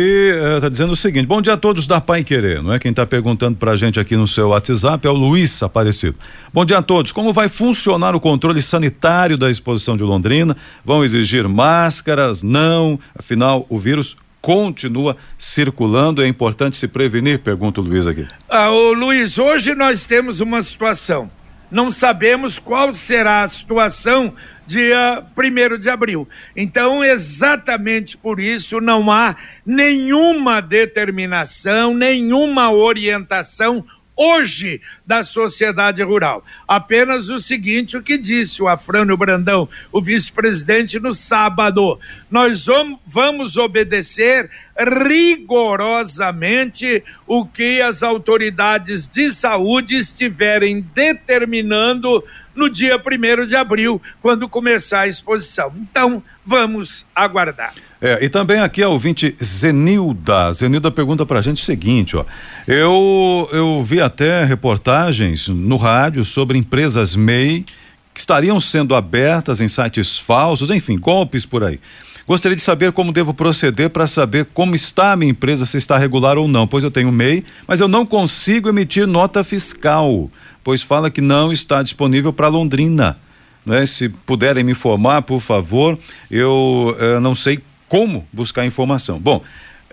está 0.56 0.66
eh, 0.66 0.70
dizendo 0.70 0.92
o 0.92 0.96
seguinte: 0.96 1.26
bom 1.26 1.40
dia 1.40 1.52
a 1.52 1.56
todos 1.56 1.86
da 1.86 2.00
Pai 2.00 2.24
Querer, 2.24 2.62
não 2.62 2.72
é? 2.72 2.78
Quem 2.78 2.90
está 2.90 3.06
perguntando 3.06 3.56
para 3.56 3.72
a 3.72 3.76
gente 3.76 4.00
aqui 4.00 4.16
no 4.16 4.26
seu 4.26 4.48
WhatsApp 4.48 5.06
é 5.06 5.10
o 5.10 5.14
Luiz 5.14 5.62
Aparecido. 5.62 6.16
Bom 6.52 6.64
dia 6.64 6.78
a 6.78 6.82
todos. 6.82 7.12
Como 7.12 7.32
vai 7.32 7.48
funcionar 7.48 8.14
o 8.14 8.20
controle 8.20 8.62
sanitário 8.62 9.36
da 9.36 9.50
exposição 9.50 9.96
de 9.96 10.02
Londrina? 10.02 10.56
Vão 10.84 11.04
exigir 11.04 11.46
máscaras? 11.48 12.42
Não. 12.42 12.98
Afinal, 13.14 13.66
o 13.68 13.78
vírus 13.78 14.16
continua 14.40 15.16
circulando. 15.36 16.22
É 16.22 16.28
importante 16.28 16.76
se 16.76 16.86
prevenir? 16.86 17.40
Pergunta 17.40 17.80
o 17.80 17.84
Luiz 17.84 18.06
aqui. 18.06 18.26
Ah, 18.48 18.70
ô 18.70 18.92
Luiz, 18.92 19.38
hoje 19.38 19.74
nós 19.74 20.04
temos 20.04 20.40
uma 20.40 20.62
situação 20.62 21.30
não 21.70 21.90
sabemos 21.90 22.58
qual 22.58 22.94
será 22.94 23.42
a 23.42 23.48
situação 23.48 24.34
dia 24.66 25.24
1 25.36 25.78
de 25.78 25.88
abril. 25.88 26.28
Então, 26.54 27.04
exatamente 27.04 28.16
por 28.16 28.40
isso, 28.40 28.80
não 28.80 29.10
há 29.10 29.36
nenhuma 29.64 30.60
determinação, 30.60 31.94
nenhuma 31.94 32.70
orientação 32.72 33.84
hoje 34.16 34.80
da 35.06 35.22
sociedade 35.22 36.02
rural. 36.02 36.42
Apenas 36.66 37.28
o 37.28 37.38
seguinte, 37.38 37.96
o 37.96 38.02
que 38.02 38.16
disse 38.16 38.62
o 38.62 38.68
Afrânio 38.68 39.16
Brandão, 39.16 39.68
o 39.92 40.02
vice-presidente, 40.02 40.98
no 40.98 41.12
sábado. 41.12 41.98
Nós 42.30 42.66
vamos 43.06 43.56
obedecer 43.56 44.50
rigorosamente 44.78 47.02
o 47.26 47.46
que 47.46 47.80
as 47.80 48.02
autoridades 48.02 49.08
de 49.08 49.30
saúde 49.30 49.96
estiverem 49.96 50.84
determinando 50.94 52.22
no 52.56 52.70
dia 52.70 52.96
1 52.96 53.46
de 53.46 53.54
abril, 53.54 54.00
quando 54.20 54.48
começar 54.48 55.00
a 55.00 55.08
exposição. 55.08 55.72
Então, 55.76 56.22
vamos 56.44 57.06
aguardar. 57.14 57.74
É, 58.00 58.24
e 58.24 58.28
também 58.28 58.60
aqui 58.60 58.82
a 58.82 58.88
ouvinte 58.88 59.36
Zenilda. 59.42 60.52
Zenilda 60.52 60.90
pergunta 60.90 61.24
pra 61.24 61.42
gente 61.42 61.62
o 61.62 61.64
seguinte, 61.64 62.16
ó. 62.16 62.24
Eu, 62.66 63.48
eu 63.52 63.82
vi 63.82 64.00
até 64.00 64.44
reportagens 64.44 65.48
no 65.48 65.76
rádio 65.76 66.24
sobre 66.24 66.58
empresas 66.58 67.14
MEI 67.14 67.64
que 68.12 68.20
estariam 68.20 68.58
sendo 68.58 68.94
abertas 68.94 69.60
em 69.60 69.68
sites 69.68 70.18
falsos, 70.18 70.70
enfim, 70.70 70.98
golpes 70.98 71.44
por 71.44 71.62
aí. 71.62 71.78
Gostaria 72.26 72.56
de 72.56 72.62
saber 72.62 72.90
como 72.90 73.12
devo 73.12 73.32
proceder 73.32 73.88
para 73.88 74.04
saber 74.06 74.46
como 74.52 74.74
está 74.74 75.12
a 75.12 75.16
minha 75.16 75.30
empresa, 75.30 75.64
se 75.64 75.76
está 75.76 75.96
regular 75.96 76.36
ou 76.36 76.48
não, 76.48 76.66
pois 76.66 76.82
eu 76.82 76.90
tenho 76.90 77.12
MEI, 77.12 77.44
mas 77.68 77.80
eu 77.80 77.86
não 77.86 78.04
consigo 78.04 78.68
emitir 78.68 79.06
nota 79.06 79.44
fiscal, 79.44 80.28
pois 80.66 80.82
fala 80.82 81.08
que 81.12 81.20
não 81.20 81.52
está 81.52 81.80
disponível 81.80 82.32
para 82.32 82.48
Londrina. 82.48 83.16
Né? 83.64 83.86
Se 83.86 84.08
puderem 84.08 84.64
me 84.64 84.72
informar, 84.72 85.22
por 85.22 85.40
favor, 85.40 85.96
eu 86.28 86.96
eh, 86.98 87.20
não 87.20 87.36
sei 87.36 87.60
como 87.88 88.26
buscar 88.32 88.66
informação. 88.66 89.16
Bom, 89.20 89.44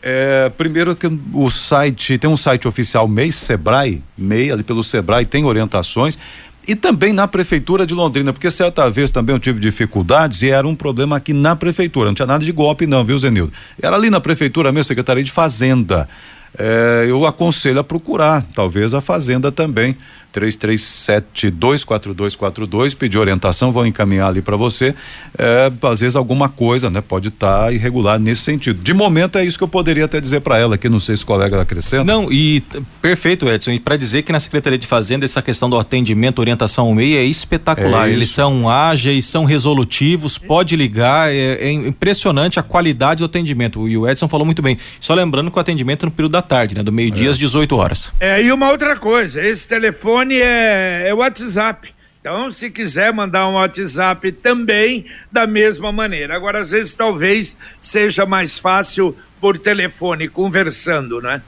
é, 0.02 0.52
primeiro 0.58 0.96
que 0.96 1.08
o 1.32 1.52
site, 1.52 2.18
tem 2.18 2.28
um 2.28 2.36
site 2.36 2.68
oficial 2.68 3.08
MEI, 3.08 3.32
Sebrae, 3.32 4.02
MEI, 4.18 4.50
ali 4.50 4.64
pelo 4.64 4.84
Sebrae, 4.84 5.28
tem 5.28 5.46
orientações. 5.46 6.18
E 6.68 6.76
também 6.76 7.14
na 7.14 7.28
prefeitura 7.28 7.86
de 7.86 7.94
Londrina, 7.94 8.34
porque 8.34 8.50
certa 8.50 8.90
vez 8.90 9.12
também 9.12 9.36
eu 9.36 9.40
tive 9.40 9.60
dificuldades 9.60 10.42
e 10.42 10.50
era 10.50 10.68
um 10.68 10.74
problema 10.74 11.18
aqui 11.18 11.34
na 11.34 11.56
prefeitura. 11.56 12.08
Não 12.08 12.16
tinha 12.16 12.26
nada 12.26 12.44
de 12.44 12.52
golpe, 12.52 12.88
não, 12.88 13.06
viu, 13.06 13.20
Zenildo? 13.20 13.54
Era 13.80 13.96
ali 13.96 14.10
na 14.10 14.20
prefeitura 14.20 14.72
mesmo, 14.72 14.86
Secretaria 14.86 15.24
de 15.24 15.32
Fazenda. 15.32 16.10
É, 16.58 17.06
eu 17.08 17.28
aconselho 17.28 17.80
a 17.80 17.84
procurar, 17.84 18.44
talvez 18.56 18.96
a 18.96 19.02
Fazenda 19.02 19.52
também 19.52 19.96
33724242, 20.34 22.96
pedir 22.96 23.20
orientação, 23.20 23.72
vão 23.72 23.86
encaminhar 23.86 24.30
ali 24.30 24.42
para 24.42 24.58
você. 24.58 24.96
É, 25.38 25.72
às 25.84 26.00
vezes 26.00 26.16
alguma 26.16 26.50
coisa, 26.50 26.90
né, 26.90 27.02
pode 27.02 27.28
estar 27.28 27.66
tá 27.66 27.72
irregular 27.72 28.20
nesse 28.20 28.42
sentido. 28.42 28.82
De 28.82 28.94
momento 28.94 29.38
é 29.38 29.46
isso 29.46 29.56
que 29.58 29.64
eu 29.64 29.68
poderia 29.68 30.06
até 30.06 30.20
dizer 30.20 30.42
para 30.42 30.58
ela, 30.58 30.76
que 30.78 30.90
não 30.90 31.00
sei 31.00 31.16
se 31.16 31.24
o 31.24 31.28
colega 31.28 31.62
acrescenta. 31.62 32.04
Não, 32.04 32.32
e 32.32 32.64
perfeito, 33.02 33.48
Edson, 33.48 33.72
e 33.72 33.80
para 33.80 33.96
dizer 33.96 34.24
que 34.24 34.32
na 34.32 34.40
Secretaria 34.40 34.80
de 34.80 34.88
Fazenda 34.88 35.26
essa 35.26 35.42
questão 35.42 35.70
do 35.70 35.78
atendimento, 35.78 36.40
orientação 36.40 36.88
ao 36.88 36.96
meio 36.96 37.18
é 37.18 37.24
espetacular. 37.24 38.10
É 38.10 38.14
Eles 38.14 38.30
são 38.30 38.70
ágeis, 38.70 39.26
são 39.26 39.44
resolutivos, 39.46 40.38
pode 40.38 40.76
ligar, 40.76 41.32
é, 41.32 41.68
é, 41.68 41.72
impressionante 41.72 42.60
a 42.60 42.64
qualidade 42.64 43.20
do 43.20 43.26
atendimento. 43.26 43.88
E 43.88 43.98
o 43.98 44.10
Edson 44.10 44.28
falou 44.28 44.46
muito 44.46 44.62
bem. 44.62 44.78
Só 45.00 45.14
lembrando 45.14 45.52
que 45.52 45.58
o 45.58 45.62
atendimento 45.62 46.04
é 46.04 46.06
no 46.08 46.12
período 46.12 46.32
da 46.32 46.42
tarde, 46.42 46.76
né, 46.76 46.82
do 46.82 46.92
meio-dia 46.92 47.28
é. 47.28 47.32
às 47.32 47.38
18 47.38 47.76
horas. 47.76 48.12
É, 48.20 48.42
e 48.42 48.52
uma 48.52 48.70
outra 48.70 48.96
coisa, 48.96 49.46
esse 49.46 49.68
telefone 49.68 50.23
telefone 50.24 50.42
é, 50.42 51.10
é 51.10 51.14
WhatsApp. 51.14 51.94
Então, 52.20 52.50
se 52.50 52.70
quiser 52.70 53.12
mandar 53.12 53.50
um 53.50 53.54
WhatsApp 53.54 54.32
também, 54.32 55.06
da 55.30 55.46
mesma 55.46 55.92
maneira. 55.92 56.36
Agora, 56.36 56.62
às 56.62 56.72
vezes, 56.72 56.96
talvez 56.96 57.58
seja 57.82 58.26
mais 58.26 58.58
fácil 58.58 59.16
por 59.42 59.60
telefone, 59.60 60.30
conversando, 60.30 61.22
né? 61.22 61.42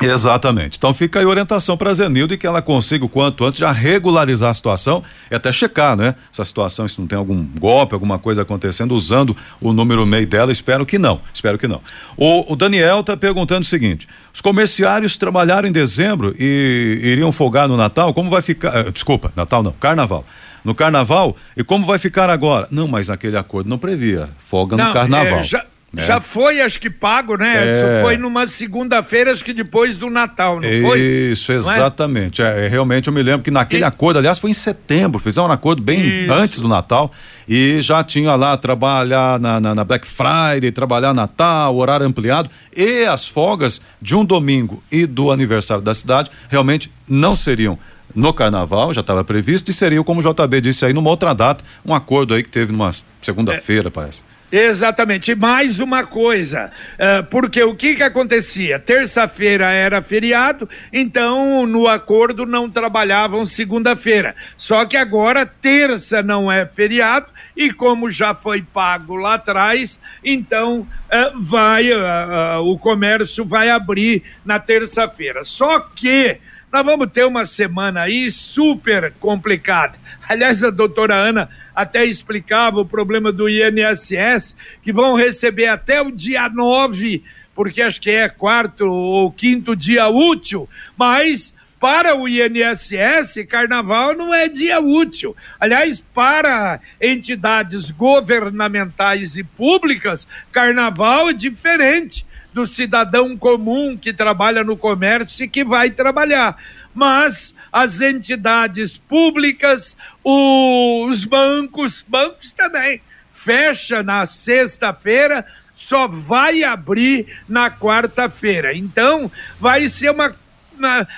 Exatamente. 0.00 0.76
Então 0.76 0.92
fica 0.92 1.20
aí 1.20 1.24
a 1.24 1.28
orientação 1.28 1.76
para 1.76 1.90
a 1.90 1.94
Zenilde 1.94 2.36
que 2.36 2.46
ela 2.46 2.60
consiga 2.60 3.04
o 3.04 3.08
quanto 3.08 3.44
antes 3.44 3.60
já 3.60 3.72
regularizar 3.72 4.50
a 4.50 4.54
situação 4.54 5.02
e 5.30 5.34
até 5.34 5.52
checar, 5.52 5.96
né? 5.96 6.14
Essa 6.32 6.44
situação, 6.44 6.86
se 6.88 7.00
não 7.00 7.06
tem 7.06 7.16
algum 7.16 7.44
golpe, 7.58 7.94
alguma 7.94 8.18
coisa 8.18 8.42
acontecendo 8.42 8.94
usando 8.94 9.36
o 9.60 9.72
número 9.72 10.04
MEI 10.04 10.26
dela, 10.26 10.52
espero 10.52 10.84
que 10.84 10.98
não, 10.98 11.20
espero 11.32 11.58
que 11.58 11.68
não. 11.68 11.80
O, 12.16 12.52
o 12.52 12.56
Daniel 12.56 13.00
está 13.00 13.16
perguntando 13.16 13.62
o 13.62 13.64
seguinte, 13.64 14.08
os 14.32 14.40
comerciários 14.40 15.16
trabalharam 15.16 15.68
em 15.68 15.72
dezembro 15.72 16.34
e 16.38 17.00
iriam 17.02 17.30
folgar 17.30 17.68
no 17.68 17.76
Natal, 17.76 18.12
como 18.12 18.28
vai 18.30 18.42
ficar, 18.42 18.86
uh, 18.86 18.92
desculpa, 18.92 19.32
Natal 19.36 19.62
não, 19.62 19.72
Carnaval 19.72 20.24
no 20.64 20.74
carnaval 20.74 21.36
e 21.54 21.62
como 21.62 21.84
vai 21.84 21.98
ficar 21.98 22.30
agora? 22.30 22.66
Não, 22.70 22.88
mas 22.88 23.10
aquele 23.10 23.36
acordo 23.36 23.68
não 23.68 23.76
previa 23.76 24.30
folga 24.38 24.76
não, 24.76 24.86
no 24.86 24.92
carnaval. 24.94 25.40
É, 25.40 25.42
já, 25.42 25.66
é. 25.96 26.06
Já 26.06 26.20
foi, 26.20 26.60
acho 26.60 26.80
que 26.80 26.90
pago, 26.90 27.36
né, 27.36 27.68
Edson? 27.68 27.86
É. 27.86 28.02
Foi 28.02 28.16
numa 28.16 28.46
segunda-feira, 28.46 29.32
acho 29.32 29.44
que 29.44 29.52
depois 29.52 29.98
do 29.98 30.10
Natal, 30.10 30.60
não 30.60 30.88
foi? 30.88 31.00
Isso, 31.00 31.52
é? 31.52 31.56
exatamente. 31.56 32.42
É? 32.42 32.68
realmente 32.68 33.08
eu 33.08 33.12
me 33.12 33.22
lembro 33.22 33.42
que 33.42 33.50
naquele 33.50 33.82
e... 33.82 33.84
acordo, 33.84 34.18
aliás, 34.18 34.38
foi 34.38 34.50
em 34.50 34.54
setembro, 34.54 35.18
fizeram 35.18 35.48
um 35.48 35.52
acordo 35.52 35.82
bem 35.82 36.24
Isso. 36.24 36.32
antes 36.32 36.58
do 36.58 36.68
Natal 36.68 37.12
e 37.48 37.80
já 37.80 38.02
tinha 38.02 38.34
lá 38.34 38.56
trabalhar 38.56 39.38
na, 39.38 39.60
na, 39.60 39.74
na, 39.74 39.84
Black 39.84 40.06
Friday, 40.06 40.72
trabalhar 40.72 41.12
Natal, 41.14 41.76
horário 41.76 42.06
ampliado 42.06 42.50
e 42.74 43.04
as 43.04 43.26
folgas 43.28 43.80
de 44.00 44.16
um 44.16 44.24
domingo 44.24 44.82
e 44.90 45.06
do 45.06 45.30
aniversário 45.30 45.82
da 45.82 45.94
cidade 45.94 46.30
realmente 46.48 46.90
não 47.08 47.36
seriam 47.36 47.78
no 48.14 48.32
carnaval, 48.32 48.94
já 48.94 49.00
estava 49.00 49.24
previsto, 49.24 49.70
e 49.70 49.74
seria, 49.74 50.02
como 50.04 50.20
o 50.20 50.22
JB 50.22 50.60
disse 50.60 50.84
aí, 50.84 50.92
numa 50.92 51.10
outra 51.10 51.34
data, 51.34 51.64
um 51.84 51.92
acordo 51.92 52.34
aí 52.34 52.42
que 52.42 52.50
teve 52.50 52.70
numa 52.70 52.90
segunda-feira, 53.20 53.88
é. 53.88 53.90
parece. 53.90 54.22
Exatamente. 54.56 55.32
E 55.32 55.34
mais 55.34 55.80
uma 55.80 56.06
coisa, 56.06 56.70
uh, 56.94 57.24
porque 57.24 57.60
o 57.64 57.74
que 57.74 57.96
que 57.96 58.04
acontecia? 58.04 58.78
Terça-feira 58.78 59.72
era 59.72 60.00
feriado, 60.00 60.70
então 60.92 61.66
no 61.66 61.88
acordo 61.88 62.46
não 62.46 62.70
trabalhavam 62.70 63.44
segunda-feira. 63.44 64.36
Só 64.56 64.84
que 64.84 64.96
agora 64.96 65.44
terça 65.44 66.22
não 66.22 66.52
é 66.52 66.64
feriado 66.66 67.26
e 67.56 67.72
como 67.72 68.08
já 68.08 68.32
foi 68.32 68.62
pago 68.62 69.16
lá 69.16 69.34
atrás, 69.34 69.98
então 70.22 70.82
uh, 70.82 71.40
vai 71.40 71.90
uh, 71.90 72.60
o 72.62 72.78
comércio 72.78 73.44
vai 73.44 73.70
abrir 73.70 74.22
na 74.44 74.60
terça-feira. 74.60 75.42
Só 75.42 75.80
que 75.80 76.38
nós 76.74 76.84
vamos 76.84 77.12
ter 77.12 77.24
uma 77.24 77.44
semana 77.44 78.02
aí 78.02 78.28
super 78.28 79.12
complicada. 79.20 79.96
Aliás, 80.28 80.64
a 80.64 80.70
doutora 80.70 81.14
Ana 81.14 81.48
até 81.72 82.04
explicava 82.04 82.80
o 82.80 82.84
problema 82.84 83.30
do 83.30 83.48
INSS, 83.48 84.56
que 84.82 84.92
vão 84.92 85.14
receber 85.14 85.68
até 85.68 86.02
o 86.02 86.10
dia 86.10 86.48
9, 86.48 87.22
porque 87.54 87.80
acho 87.80 88.00
que 88.00 88.10
é 88.10 88.28
quarto 88.28 88.88
ou 88.88 89.30
quinto 89.30 89.76
dia 89.76 90.08
útil, 90.08 90.68
mas 90.98 91.54
para 91.78 92.16
o 92.16 92.26
INSS, 92.28 93.46
carnaval 93.48 94.16
não 94.16 94.34
é 94.34 94.48
dia 94.48 94.80
útil. 94.80 95.36
Aliás, 95.60 96.00
para 96.00 96.80
entidades 97.00 97.92
governamentais 97.92 99.36
e 99.36 99.44
públicas, 99.44 100.26
carnaval 100.50 101.30
é 101.30 101.32
diferente 101.34 102.26
do 102.54 102.66
cidadão 102.66 103.36
comum 103.36 103.96
que 103.96 104.12
trabalha 104.12 104.64
no 104.64 104.76
comércio 104.76 105.44
e 105.44 105.48
que 105.48 105.64
vai 105.64 105.90
trabalhar 105.90 106.56
mas 106.94 107.54
as 107.72 108.00
entidades 108.00 108.96
públicas, 108.96 109.96
os 110.22 111.24
bancos, 111.24 112.04
bancos 112.06 112.52
também, 112.52 113.02
fecha 113.32 114.00
na 114.00 114.24
sexta-feira, 114.24 115.44
só 115.74 116.06
vai 116.06 116.62
abrir 116.62 117.26
na 117.48 117.68
quarta-feira. 117.68 118.72
Então, 118.74 119.30
vai 119.58 119.88
ser 119.88 120.10
uma 120.10 120.36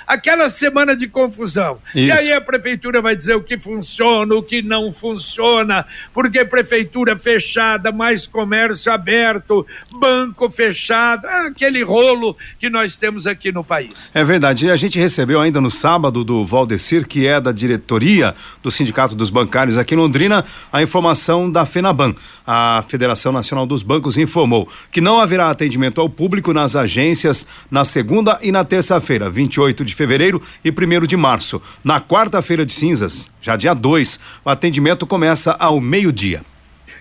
aquela 0.07 0.49
semana 0.49 0.97
de 0.97 1.09
confusão. 1.09 1.79
Isso. 1.95 2.07
E 2.07 2.13
aí 2.13 2.33
a 2.33 2.41
prefeitura 2.41 3.01
vai 3.01 3.17
dizer 3.17 3.35
o 3.35 3.43
que 3.43 3.59
funciona, 3.59 4.35
o 4.35 4.43
que 4.43 4.63
não 4.63 4.93
funciona, 4.93 5.87
porque 6.13 6.45
prefeitura 6.45 7.19
fechada, 7.19 7.91
mais 7.93 8.27
comércio 8.27 8.93
aberto, 8.93 9.67
banco 9.93 10.51
fechado, 10.51 11.27
é 11.27 11.47
aquele 11.49 11.83
rolo 11.83 12.37
que 12.59 12.69
nós 12.69 12.97
temos 12.97 13.27
aqui 13.27 13.53
no 13.53 13.65
país. 13.65 14.11
É 14.15 14.25
verdade. 14.25 14.67
E 14.67 14.71
a 14.71 14.77
gente 14.77 14.99
recebeu 14.99 15.41
ainda 15.41 15.61
no 15.61 15.71
sábado 15.71 16.25
do 16.25 16.45
Valdecir, 16.45 17.07
que 17.07 17.27
é 17.27 17.41
da 17.41 17.53
diretoria 17.53 18.35
do 18.63 18.71
Sindicato 18.71 19.15
dos 19.15 19.31
Bancários 19.31 19.79
aqui 19.79 19.95
em 19.95 19.99
Londrina, 19.99 20.45
a 20.73 20.83
informação 20.83 21.51
da 21.51 21.67
FENABAN. 21.67 22.15
A 22.47 22.85
Federação 22.89 23.33
Nacional 23.33 23.67
dos 23.67 23.83
Bancos 23.83 24.17
informou 24.17 24.69
que 24.93 25.01
não 25.01 25.21
haverá 25.21 25.51
atendimento 25.51 26.01
ao 26.01 26.09
público 26.09 26.53
nas 26.53 26.77
agências 26.77 27.47
na 27.71 27.85
segunda 27.85 28.39
e 28.41 28.53
na 28.53 28.65
terça-feira, 28.65 29.29
28 29.47 29.85
de 29.85 29.95
fevereiro 29.95 30.43
e 30.65 30.71
1 30.71 31.07
de 31.07 31.17
março. 31.17 31.63
Na 31.83 32.01
quarta-feira 32.01 32.67
de 32.67 32.73
cinzas, 32.73 33.31
já 33.41 33.57
dia 33.57 33.75
2, 33.75 34.21
o 34.45 34.51
atendimento 34.51 35.07
começa 35.07 35.53
ao 35.53 35.81
meio-dia. 35.81 36.43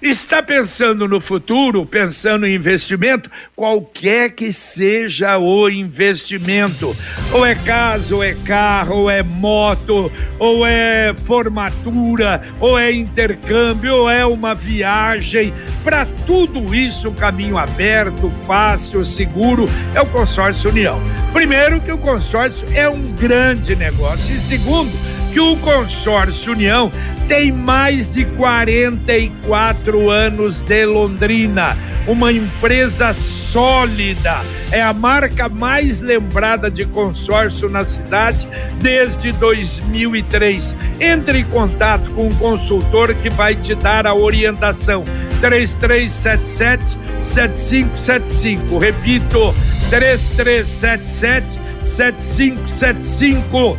Está 0.05 0.43
pensando 0.43 1.07
no 1.07 1.19
futuro, 1.19 1.83
pensando 1.83 2.45
em 2.45 2.53
investimento, 2.53 3.27
qualquer 3.55 4.29
que 4.29 4.53
seja 4.53 5.35
o 5.39 5.67
investimento. 5.67 6.95
Ou 7.31 7.43
é 7.43 7.55
casa, 7.55 8.13
ou 8.13 8.23
é 8.23 8.35
carro, 8.45 8.97
ou 8.97 9.09
é 9.09 9.23
moto, 9.23 10.11
ou 10.37 10.63
é 10.63 11.11
formatura, 11.15 12.39
ou 12.59 12.77
é 12.77 12.91
intercâmbio, 12.91 13.95
ou 13.95 14.07
é 14.07 14.23
uma 14.23 14.53
viagem. 14.53 15.51
Para 15.83 16.05
tudo 16.27 16.75
isso, 16.75 17.11
caminho 17.11 17.57
aberto, 17.57 18.29
fácil, 18.45 19.03
seguro, 19.03 19.67
é 19.95 20.01
o 20.01 20.05
Consórcio 20.05 20.69
União. 20.69 21.01
Primeiro, 21.33 21.81
que 21.81 21.91
o 21.91 21.97
consórcio 21.97 22.67
é 22.75 22.87
um 22.87 23.11
grande 23.13 23.75
negócio. 23.75 24.35
E 24.35 24.39
segundo, 24.39 24.91
que 25.35 25.39
o 25.41 25.57
Consórcio 25.57 26.53
União 26.53 26.89
tem 27.27 27.51
mais 27.51 28.09
de 28.09 28.23
44 28.23 30.09
anos 30.09 30.61
de 30.61 30.85
Londrina, 30.85 31.75
uma 32.07 32.31
empresa 32.31 33.11
sólida, 33.11 34.39
é 34.71 34.81
a 34.81 34.93
marca 34.93 35.49
mais 35.49 35.99
lembrada 35.99 36.71
de 36.71 36.85
consórcio 36.85 37.69
na 37.69 37.83
cidade 37.83 38.47
desde 38.79 39.33
2003. 39.33 40.73
Entre 41.01 41.39
em 41.39 41.43
contato 41.43 42.09
com 42.11 42.29
o 42.29 42.35
consultor 42.35 43.13
que 43.15 43.29
vai 43.29 43.55
te 43.55 43.75
dar 43.75 44.07
a 44.07 44.15
orientação. 44.15 45.03
3377 45.41 46.97
7575. 47.21 48.77
Repito, 48.77 49.53
3377 49.89 51.59
7575 51.83 53.77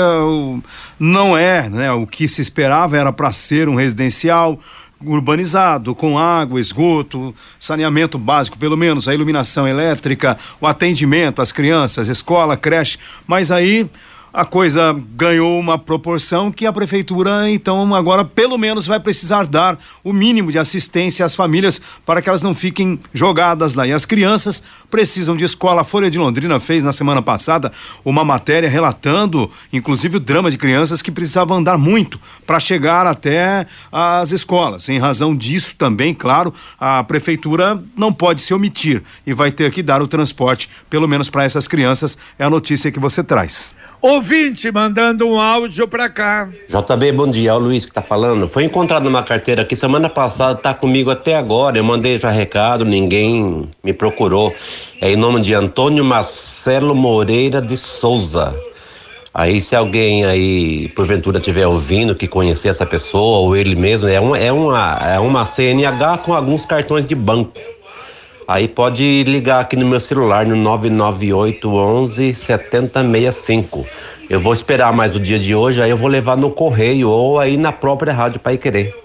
não 0.99 1.37
é 1.37 1.69
né, 1.69 1.89
o 1.93 2.05
que 2.05 2.27
se 2.27 2.41
esperava, 2.41 2.97
era 2.97 3.13
para 3.13 3.31
ser 3.31 3.69
um 3.69 3.75
residencial 3.75 4.59
urbanizado, 5.01 5.95
com 5.95 6.19
água, 6.19 6.59
esgoto, 6.59 7.33
saneamento 7.57 8.17
básico, 8.17 8.57
pelo 8.57 8.75
menos, 8.75 9.07
a 9.07 9.13
iluminação 9.13 9.65
elétrica, 9.65 10.37
o 10.59 10.67
atendimento 10.67 11.41
às 11.41 11.53
crianças, 11.53 12.09
escola, 12.09 12.57
creche, 12.57 12.97
mas 13.25 13.49
aí 13.49 13.89
a 14.31 14.45
coisa 14.45 14.95
ganhou 15.15 15.59
uma 15.59 15.77
proporção 15.77 16.51
que 16.51 16.65
a 16.65 16.73
prefeitura, 16.73 17.49
então, 17.49 17.93
agora 17.95 18.23
pelo 18.23 18.57
menos 18.57 18.85
vai 18.85 18.99
precisar 18.99 19.45
dar 19.45 19.77
o 20.03 20.13
mínimo 20.13 20.51
de 20.51 20.59
assistência 20.59 21.25
às 21.25 21.35
famílias 21.35 21.81
para 22.05 22.21
que 22.21 22.29
elas 22.29 22.43
não 22.43 22.53
fiquem 22.53 22.99
jogadas 23.13 23.75
lá. 23.75 23.87
E 23.87 23.93
as 23.93 24.05
crianças 24.05 24.63
precisam 24.89 25.35
de 25.35 25.45
escola. 25.45 25.81
A 25.81 25.85
Folha 25.85 26.09
de 26.09 26.19
Londrina 26.19 26.59
fez 26.59 26.83
na 26.83 26.93
semana 26.93 27.21
passada 27.21 27.71
uma 28.03 28.23
matéria 28.23 28.69
relatando, 28.69 29.49
inclusive, 29.71 30.17
o 30.17 30.19
drama 30.19 30.51
de 30.51 30.57
crianças 30.57 31.01
que 31.01 31.11
precisavam 31.11 31.57
andar 31.57 31.77
muito 31.77 32.19
para 32.45 32.59
chegar 32.59 33.05
até 33.07 33.65
as 33.91 34.31
escolas. 34.31 34.89
Em 34.89 34.99
razão 34.99 35.35
disso, 35.35 35.75
também, 35.75 36.13
claro, 36.13 36.53
a 36.79 37.03
prefeitura 37.03 37.81
não 37.95 38.13
pode 38.13 38.41
se 38.41 38.53
omitir 38.53 39.03
e 39.25 39.33
vai 39.33 39.51
ter 39.51 39.71
que 39.71 39.83
dar 39.83 40.01
o 40.01 40.07
transporte, 40.07 40.69
pelo 40.89 41.07
menos 41.07 41.29
para 41.29 41.43
essas 41.43 41.67
crianças. 41.67 42.17
É 42.37 42.43
a 42.43 42.49
notícia 42.49 42.91
que 42.91 42.99
você 42.99 43.23
traz. 43.23 43.73
Ouvinte 44.01 44.71
mandando 44.71 45.27
um 45.27 45.37
áudio 45.37 45.85
para 45.85 46.09
cá. 46.09 46.47
JB, 46.69 47.11
bom 47.11 47.29
dia. 47.29 47.49
É 47.49 47.53
o 47.53 47.59
Luiz 47.59 47.83
que 47.85 47.91
tá 47.91 48.01
falando. 48.01 48.47
Foi 48.47 48.63
encontrado 48.63 49.07
uma 49.07 49.21
carteira 49.23 49.63
aqui 49.63 49.75
semana 49.75 50.07
passada, 50.07 50.55
tá 50.55 50.73
comigo 50.73 51.11
até 51.11 51.35
agora. 51.35 51.77
Eu 51.77 51.83
mandei 51.83 52.17
já 52.17 52.31
recado, 52.31 52.85
ninguém 52.85 53.67
me 53.83 53.91
procurou. 53.91 54.53
É 55.01 55.11
em 55.11 55.17
nome 55.17 55.41
de 55.41 55.53
Antônio 55.53 56.05
Marcelo 56.05 56.95
Moreira 56.95 57.61
de 57.61 57.75
Souza. 57.75 58.55
Aí, 59.33 59.59
se 59.59 59.75
alguém 59.75 60.25
aí, 60.25 60.87
porventura, 60.89 61.37
estiver 61.37 61.67
ouvindo, 61.67 62.15
que 62.15 62.27
conhecer 62.27 62.69
essa 62.69 62.85
pessoa, 62.85 63.39
ou 63.39 63.55
ele 63.55 63.75
mesmo, 63.75 64.07
é 64.07 64.19
uma, 64.19 64.37
é 64.37 64.51
uma, 64.51 64.93
é 65.13 65.19
uma 65.19 65.45
CNH 65.45 66.19
com 66.19 66.33
alguns 66.33 66.65
cartões 66.65 67.05
de 67.05 67.15
banco. 67.15 67.51
Aí 68.49 68.67
pode 68.67 69.23
ligar 69.25 69.59
aqui 69.59 69.75
no 69.75 69.87
meu 69.87 69.99
celular 69.99 70.43
no 70.43 70.55
998 70.55 71.69
11 71.71 72.33
7065. 72.33 73.85
Eu 74.27 74.39
vou 74.39 74.51
esperar 74.51 74.91
mais 74.91 75.15
o 75.15 75.19
dia 75.19 75.37
de 75.37 75.53
hoje, 75.53 75.79
aí 75.79 75.91
eu 75.91 75.95
vou 75.95 76.07
levar 76.07 76.35
no 76.35 76.49
correio 76.49 77.09
ou 77.09 77.37
aí 77.37 77.57
na 77.57 77.71
própria 77.71 78.11
Rádio 78.11 78.39
Pai 78.39 78.57
Querer. 78.57 78.95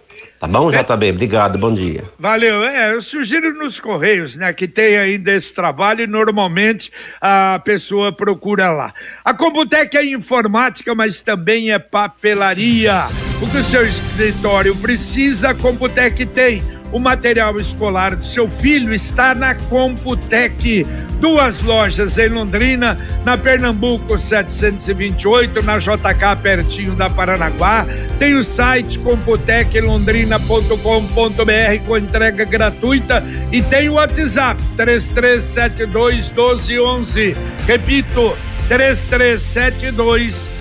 Tá 0.40 0.46
bom. 0.48 0.70
JB? 0.70 1.10
Obrigado, 1.10 1.58
bom 1.58 1.74
dia. 1.74 2.04
Valeu. 2.18 2.64
É, 2.64 2.94
eu 2.94 3.02
sugiro 3.02 3.52
nos 3.52 3.78
Correios, 3.78 4.34
né, 4.34 4.50
que 4.54 4.66
tem 4.66 4.96
ainda 4.96 5.32
esse 5.32 5.54
trabalho 5.54 6.04
e 6.04 6.06
normalmente 6.06 6.90
a 7.20 7.60
pessoa 7.62 8.10
procura 8.16 8.70
lá. 8.70 8.94
A 9.22 9.34
Computec 9.34 9.94
é 9.94 10.06
informática, 10.06 10.94
mas 10.94 11.20
também 11.20 11.70
é 11.70 11.78
papelaria. 11.78 12.94
O 13.42 13.50
que 13.50 13.58
o 13.58 13.64
seu 13.64 13.84
escritório 13.84 14.74
precisa, 14.76 15.50
a 15.50 15.54
Computec 15.54 16.24
tem 16.24 16.62
o 16.92 16.98
material 16.98 17.58
escolar 17.58 18.16
do 18.16 18.24
seu 18.24 18.48
filho 18.48 18.94
está 18.94 19.34
na 19.34 19.54
Computec. 19.54 20.86
Duas 21.20 21.60
lojas 21.62 22.18
em 22.18 22.28
Londrina, 22.28 22.98
na 23.24 23.38
Pernambuco 23.38 24.18
728, 24.18 25.62
na 25.62 25.78
JK 25.78 26.36
pertinho 26.42 26.94
da 26.94 27.08
Paranaguá. 27.08 27.86
Tem 28.18 28.34
o 28.34 28.44
site 28.44 28.98
computeclondrina.com.br 28.98 31.86
com 31.86 31.98
entrega 31.98 32.44
gratuita 32.44 33.24
e 33.50 33.62
tem 33.62 33.88
o 33.88 33.94
WhatsApp 33.94 34.62
3372 34.76 36.28
1211. 36.30 37.34
Repito, 37.66 38.36
3372 38.68 39.92
1211. 39.92 40.53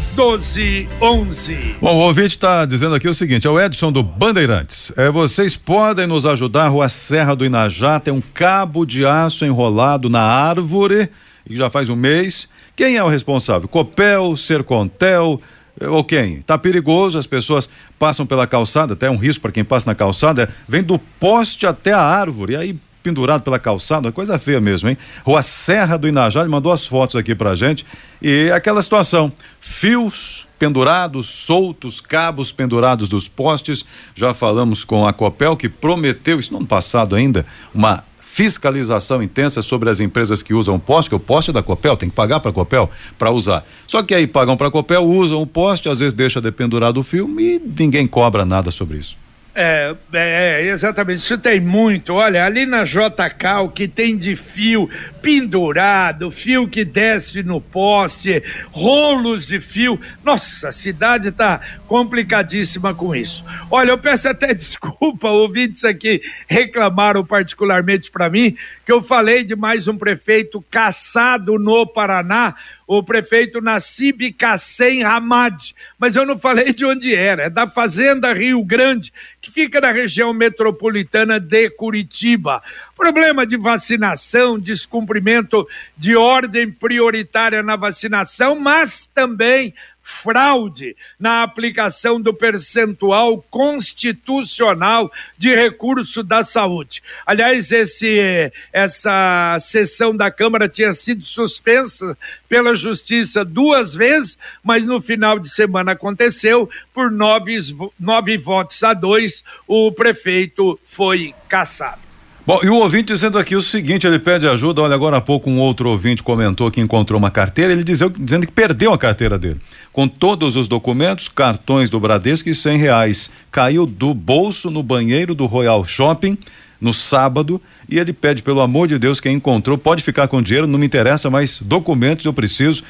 Bom, 1.82 1.96
o 1.96 2.02
ouvinte 2.02 2.36
está 2.36 2.66
dizendo 2.66 2.94
aqui 2.94 3.08
o 3.08 3.14
seguinte: 3.16 3.48
é 3.48 3.50
o 3.50 3.60
Edson 3.60 3.92
do 3.92 4.04
Bandeirantes. 4.04 4.94
É, 4.96 5.10
vocês 5.10 5.58
podem 5.58 6.06
nos 6.06 6.28
ajudar, 6.28 6.68
Rua 6.68 6.88
Serra 6.88 7.36
do 7.36 7.44
Inajá 7.44 8.00
tem 8.00 8.14
um 8.14 8.22
cabo 8.22 8.86
de 8.86 9.08
aço 9.08 9.44
enrolado 9.44 10.10
na 10.10 10.22
árvore, 10.22 11.10
e 11.50 11.56
já 11.56 11.68
faz 11.68 11.90
um 11.90 11.96
mês. 11.96 12.48
Quem 12.76 12.96
é 12.96 13.04
o 13.04 13.10
responsável? 13.10 13.68
Copel, 13.68 14.38
Sercontel, 14.38 15.42
eh, 15.82 15.88
ou 15.88 16.04
quem? 16.04 16.44
Tá 16.44 16.60
perigoso, 16.60 17.18
as 17.18 17.26
pessoas 17.26 17.68
passam 17.98 18.24
pela 18.24 18.46
calçada, 18.46 18.94
até 18.94 19.08
é 19.08 19.12
um 19.12 19.18
risco 19.18 19.42
para 19.42 19.52
quem 19.52 19.64
passa 19.64 19.90
na 19.90 19.96
calçada, 19.96 20.48
vem 20.68 20.84
do 20.84 21.00
poste 21.00 21.66
até 21.66 21.92
a 21.92 22.02
árvore, 22.02 22.56
aí 22.56 22.78
pendurado 23.04 23.42
pela 23.44 23.60
calçada, 23.60 24.12
coisa 24.12 24.40
feia 24.40 24.62
mesmo, 24.62 24.90
hein? 24.90 24.98
Rua 25.24 25.44
Serra 25.44 25.98
do 25.98 26.08
Inajá, 26.08 26.48
mandou 26.48 26.72
as 26.72 26.88
fotos 26.88 27.18
aqui 27.18 27.36
pra 27.36 27.54
gente. 27.54 27.86
E 28.22 28.50
aquela 28.52 28.82
situação, 28.82 29.32
fios 29.60 30.48
pendurados, 30.58 31.28
soltos, 31.28 32.00
cabos 32.00 32.52
pendurados 32.54 33.10
dos 33.10 33.28
postes. 33.28 33.84
Já 34.16 34.34
falamos 34.34 34.86
com 34.86 35.06
a 35.06 35.12
Copel 35.12 35.58
que 35.58 35.68
prometeu, 35.68 36.40
isso 36.40 36.54
no 36.54 36.60
ano 36.60 36.68
passado 36.68 37.16
ainda, 37.16 37.46
uma 37.76 38.04
fiscalização 38.22 39.22
intensa 39.22 39.62
sobre 39.62 39.92
as 39.92 40.00
empresas 40.00 40.42
que 40.42 40.56
usam 40.56 40.80
poste, 40.80 41.10
que 41.10 41.16
o 41.16 41.20
poste 41.20 41.52
é 41.52 41.54
da 41.54 41.62
Copel, 41.62 41.96
tem 41.96 42.10
que 42.10 42.16
pagar 42.16 42.40
para 42.40 42.50
a 42.50 42.54
Copel 42.54 42.90
para 43.20 43.30
usar. 43.30 43.64
Só 43.86 44.02
que 44.02 44.16
aí 44.16 44.26
pagam 44.26 44.58
para 44.58 44.70
a 44.70 44.72
Copel, 44.72 45.04
usam 45.04 45.40
o 45.40 45.46
poste, 45.46 45.88
às 45.88 46.00
vezes 46.00 46.16
deixa 46.16 46.42
dependurado 46.42 47.00
o 47.00 47.04
fio 47.04 47.30
e 47.40 47.62
ninguém 47.78 48.08
cobra 48.08 48.44
nada 48.44 48.72
sobre 48.72 48.98
isso. 48.98 49.23
É, 49.56 49.96
é, 50.14 50.66
exatamente. 50.66 51.20
Isso 51.20 51.38
tem 51.38 51.60
muito. 51.60 52.14
Olha, 52.14 52.44
ali 52.44 52.66
na 52.66 52.84
JK, 52.84 53.62
o 53.64 53.70
que 53.70 53.88
tem 53.88 54.18
de 54.18 54.36
fio 54.36 54.90
pendurado, 55.22 56.32
fio 56.32 56.68
que 56.68 56.84
desce 56.84 57.44
no 57.44 57.62
poste, 57.62 58.44
rolos 58.72 59.46
de 59.46 59.62
fio. 59.62 60.00
Nossa, 60.24 60.70
a 60.70 60.72
cidade 60.72 61.30
está 61.30 61.62
complicadíssima 61.88 62.96
com 62.96 63.16
isso. 63.16 63.46
Olha, 63.70 63.92
eu 63.92 63.98
peço 63.98 64.28
até 64.28 64.54
desculpa, 64.56 65.30
ouvintes 65.30 65.84
aqui 65.84 66.22
reclamaram 66.48 67.24
particularmente 67.24 68.10
para 68.10 68.30
mim 68.30 68.58
que 68.84 68.92
eu 68.92 69.04
falei 69.04 69.44
de 69.44 69.56
mais 69.56 69.88
um 69.88 69.98
prefeito 69.98 70.64
caçado 70.70 71.60
no 71.60 71.86
Paraná 71.86 72.56
o 72.88 73.02
prefeito 73.02 73.62
Nassib 73.62 74.34
Kassem 74.34 75.04
Hamad, 75.04 75.74
mas 75.98 76.16
eu 76.16 76.26
não 76.26 76.38
falei 76.38 76.74
de 76.74 76.86
onde 76.86 77.16
era, 77.16 77.44
é 77.44 77.50
da 77.50 77.68
Fazenda 77.68 78.34
Rio 78.34 78.64
Grande, 78.64 79.14
que 79.42 79.52
fica 79.52 79.80
na 79.82 79.92
região 79.92 80.34
metropolitana 80.34 81.40
de 81.40 81.70
Curitiba. 81.70 82.62
Problema 82.96 83.46
de 83.46 83.58
vacinação, 83.58 84.60
descumprimento 84.60 85.68
de 85.98 86.16
ordem 86.16 86.72
prioritária 86.72 87.64
na 87.64 87.76
vacinação, 87.76 88.60
mas 88.60 89.08
também 89.08 89.74
fraude 90.04 90.96
na 91.18 91.44
aplicação 91.44 92.20
do 92.20 92.34
percentual 92.34 93.42
constitucional 93.50 95.10
de 95.38 95.56
recurso 95.56 96.22
da 96.22 96.44
saúde. 96.44 97.02
Aliás, 97.26 97.72
esse, 97.72 98.52
essa 98.74 99.58
sessão 99.60 100.16
da 100.16 100.30
Câmara 100.30 100.68
tinha 100.68 100.92
sido 100.94 101.26
suspensa 101.26 102.18
pela 102.50 102.76
Justiça 102.76 103.46
duas 103.46 103.96
vezes, 103.96 104.38
mas 104.62 104.86
no 104.86 105.00
final 105.00 105.40
de 105.40 105.50
semana 105.50 105.94
aconteceu, 105.94 106.70
por 106.94 107.10
nove, 107.10 107.58
nove 107.98 108.38
votos 108.38 108.84
a 108.84 108.94
dois, 108.94 109.44
o 109.66 109.92
prefeito 109.92 110.78
foi 110.84 111.34
cassado. 111.48 112.13
Bom, 112.46 112.60
e 112.62 112.68
o 112.68 112.76
ouvinte 112.76 113.14
dizendo 113.14 113.40
aqui 113.40 113.56
o 113.56 113.62
seguinte, 113.62 114.06
ele 114.06 114.20
pede 114.20 114.46
ajuda, 114.46 114.82
olha, 114.82 114.94
agora 114.94 115.16
há 115.16 115.22
pouco 115.22 115.50
um 115.50 115.60
outro 115.60 115.88
ouvinte 115.90 116.22
comentou 116.22 116.70
que 116.70 116.82
encontrou 116.82 117.18
uma 117.18 117.32
carteira, 117.32 117.72
ele 117.72 117.86
dizeu, 117.86 118.10
dizendo 118.10 118.46
que 118.46 118.52
perdeu 118.52 118.92
a 118.92 118.98
carteira 118.98 119.40
dele, 119.40 119.62
com 119.94 120.10
todos 120.10 120.58
os 120.58 120.68
documentos, 120.68 121.30
cartões 121.30 121.90
do 121.90 122.02
Bradesco 122.02 122.50
e 122.50 122.54
cem 122.54 122.78
reais, 122.78 123.32
caiu 123.50 123.86
do 123.86 124.14
bolso 124.14 124.70
no 124.70 124.84
banheiro 124.84 125.34
do 125.34 125.46
Royal 125.46 125.86
Shopping, 125.86 126.38
no 126.82 126.94
sábado, 126.94 127.62
e 127.88 127.98
ele 127.98 128.12
pede, 128.12 128.44
pelo 128.44 128.60
amor 128.60 128.90
de 128.90 129.00
Deus, 129.00 129.22
quem 129.22 129.38
encontrou, 129.38 129.78
pode 129.78 130.04
ficar 130.04 130.28
com 130.28 130.42
dinheiro, 130.42 130.68
não 130.68 130.78
me 130.78 130.86
interessa, 130.86 131.30
mas 131.30 131.62
documentos 131.62 132.26
eu 132.26 132.34
preciso, 132.34 132.84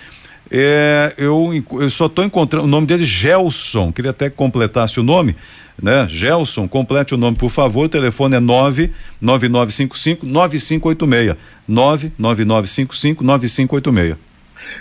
É, 0.52 1.14
eu, 1.18 1.52
eu 1.80 1.90
só 1.90 2.08
estou 2.08 2.24
encontrando 2.24 2.66
o 2.66 2.70
nome 2.70 2.86
dele 2.86 3.06
Gelson. 3.06 3.92
Queria 3.92 4.12
até 4.12 4.30
que 4.30 4.36
completasse 4.36 5.00
o 5.00 5.04
nome, 5.04 5.36
né? 5.82 6.08
Gelson, 6.10 6.68
complete 6.68 7.14
o 7.14 7.18
nome, 7.18 7.38
por 7.38 7.50
favor. 7.50 7.86
O 7.86 7.90
telefone 7.90 8.36
é 8.36 8.40
99955 8.40 10.26
9586. 10.26 11.38
99955 11.68 13.24
9586. 13.24 14.18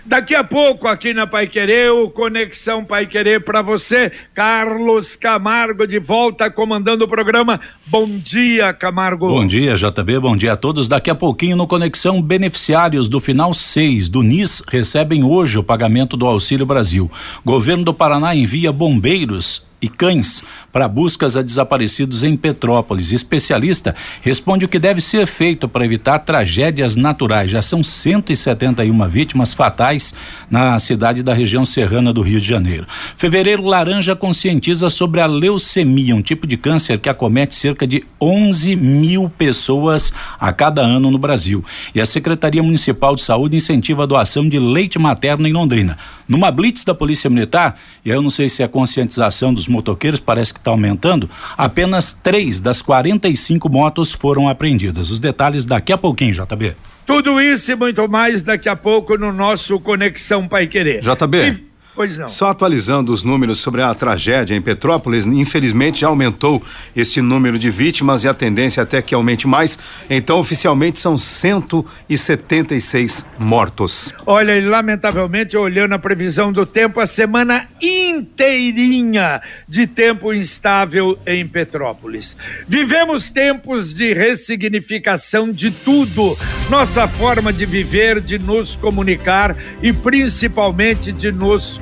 Daqui 0.05 0.35
a 0.35 0.45
pouco, 0.45 0.87
aqui 0.87 1.13
na 1.13 1.27
Pai 1.27 1.47
Querer, 1.47 1.91
o 1.91 2.09
Conexão 2.11 2.85
Pai 2.85 3.07
Querer 3.07 3.45
para 3.45 3.63
você. 3.63 4.13
Carlos 4.35 5.17
Camargo 5.17 5.87
de 5.87 5.99
volta 5.99 6.51
comandando 6.51 7.05
o 7.05 7.09
programa. 7.09 7.61
Bom 7.87 8.07
dia, 8.07 8.73
Camargo. 8.73 9.29
Bom 9.29 9.47
dia, 9.47 9.77
JB. 9.77 10.19
Bom 10.21 10.37
dia 10.37 10.53
a 10.53 10.57
todos. 10.57 10.89
Daqui 10.89 11.11
a 11.11 11.15
pouquinho 11.15 11.57
no 11.57 11.67
Conexão, 11.67 12.23
beneficiários 12.23 13.09
do 13.09 13.21
final 13.21 13.55
6 13.55 14.09
do 14.09 14.23
NIS 14.23 14.63
recebem 14.69 15.25
hoje 15.25 15.59
o 15.59 15.65
pagamento 15.65 16.17
do 16.17 16.27
Auxílio 16.27 16.67
Brasil. 16.67 17.11
Governo 17.45 17.85
do 17.85 17.95
Paraná 17.95 18.35
envia 18.35 18.73
bombeiros 18.73 19.67
e 19.83 19.89
cães 19.89 20.45
para 20.71 20.87
buscas 20.87 21.37
a 21.37 21.43
desaparecidos 21.43 22.23
em 22.23 22.37
Petrópolis. 22.37 23.13
Especialista 23.13 23.95
responde 24.23 24.65
o 24.65 24.69
que 24.69 24.79
deve 24.79 25.01
ser 25.01 25.27
feito 25.27 25.69
para 25.69 25.85
evitar 25.85 26.21
tragédias 26.21 26.95
naturais. 26.95 27.51
Já 27.51 27.61
são 27.61 27.83
171 27.83 29.09
vítimas 29.09 29.53
fatais 29.53 30.15
na 30.49 30.79
cidade 30.79 31.23
da 31.23 31.35
região 31.35 31.65
serrana 31.65 32.13
do 32.13 32.23
Rio 32.23 32.41
de 32.41 32.47
Janeiro. 32.47 32.87
Fevereiro 33.17 33.65
Laranja 33.65 34.15
conscientiza 34.15 34.89
sobre 34.89 35.21
a 35.21 35.27
leucemia, 35.27 36.15
um 36.15 36.23
tipo 36.23 36.47
de 36.47 36.57
câncer 36.57 36.99
que 37.01 37.09
acomete 37.09 37.55
cerca 37.55 37.87
de 37.87 38.05
11 38.21 38.77
mil 38.77 39.29
pessoas 39.29 40.13
a 40.39 40.53
cada 40.53 40.81
ano 40.81 41.11
no 41.11 41.19
Brasil. 41.19 41.65
E 41.95 42.01
a 42.01 42.07
Secretaria 42.07 42.63
Municipal 42.63 43.17
de 43.17 43.23
Saúde 43.23 43.57
incentiva 43.57 44.05
a 44.05 44.07
doação 44.07 44.49
de 44.49 44.59
leite 44.59 44.99
materno 44.99 45.49
em 45.49 45.53
Londrina. 45.53 45.99
Numa 46.29 46.51
blitz 46.51 46.85
da 46.85 46.95
Polícia 46.95 47.29
Militar, 47.29 47.77
e 48.05 48.11
eu 48.11 48.23
não 48.23 48.31
sei 48.31 48.49
se 48.49 48.63
é 48.63 48.69
conscientização 48.69 49.53
dos 49.53 49.69
motoqueiros, 49.73 50.21
parece 50.21 50.53
que 50.53 50.61
está 50.61 50.71
aumentando, 50.71 51.29
apenas 51.57 52.13
três 52.13 52.61
das 52.61 52.81
45 52.81 53.69
motos 53.69 54.13
foram 54.13 54.49
apreendidas. 54.49 55.11
Os 55.11 55.19
detalhes 55.19 55.65
daqui 55.65 55.93
a 55.93 55.99
pouquinho, 55.99 56.33
JB. 56.33 56.77
Tudo 57.05 57.41
isso 57.41 57.73
e 57.73 57.75
muito 57.75 58.09
mais 58.09 58.43
daqui 58.43 58.69
a 58.69 58.77
pouco 58.77 59.17
no 59.19 59.33
nosso 59.33 59.81
Conexão 59.81 60.47
Pai 60.47 60.67
Querer. 60.69 61.01
JB. 61.01 61.39
E 61.39 61.72
Pois 61.95 62.17
não. 62.17 62.27
Só 62.27 62.49
atualizando 62.49 63.13
os 63.13 63.23
números 63.23 63.59
sobre 63.59 63.83
a 63.83 63.95
tragédia 63.95 64.55
em 64.55 64.63
Petrópolis, 64.63 65.27
infelizmente 65.27 66.01
já 66.01 66.09
aumentou 66.09 66.63
este 66.97 67.21
número 67.21 67.59
de 67.59 67.71
vítimas 67.71 68.25
e 68.25 68.29
a 68.29 68.35
tendência 68.35 68.83
até 68.83 69.03
que 69.03 69.15
aumente 69.15 69.47
mais. 69.47 69.79
Então, 70.09 70.39
oficialmente 70.39 70.99
são 70.99 71.19
176 71.19 73.27
mortos. 73.39 74.15
Olha, 74.25 74.57
e 74.57 74.65
lamentavelmente, 74.65 75.57
olhando 75.57 75.95
a 75.95 75.99
previsão 75.99 76.51
do 76.51 76.65
tempo, 76.65 76.99
a 76.99 77.07
semana 77.07 77.69
inteirinha 77.81 79.43
de 79.69 79.87
tempo 79.87 80.33
instável 80.33 81.19
em 81.27 81.47
Petrópolis. 81.47 82.37
Vivemos 82.67 83.31
tempos 83.31 83.93
de 83.93 84.15
ressignificação 84.15 85.51
de 85.51 85.71
tudo. 85.71 86.37
Nossa 86.71 87.07
forma 87.07 87.53
de 87.53 87.67
viver, 87.67 88.21
de 88.21 88.39
nos 88.39 88.77
comunicar 88.77 89.55
e 89.83 89.93
principalmente 89.93 91.13
de 91.13 91.31
nos 91.31 91.82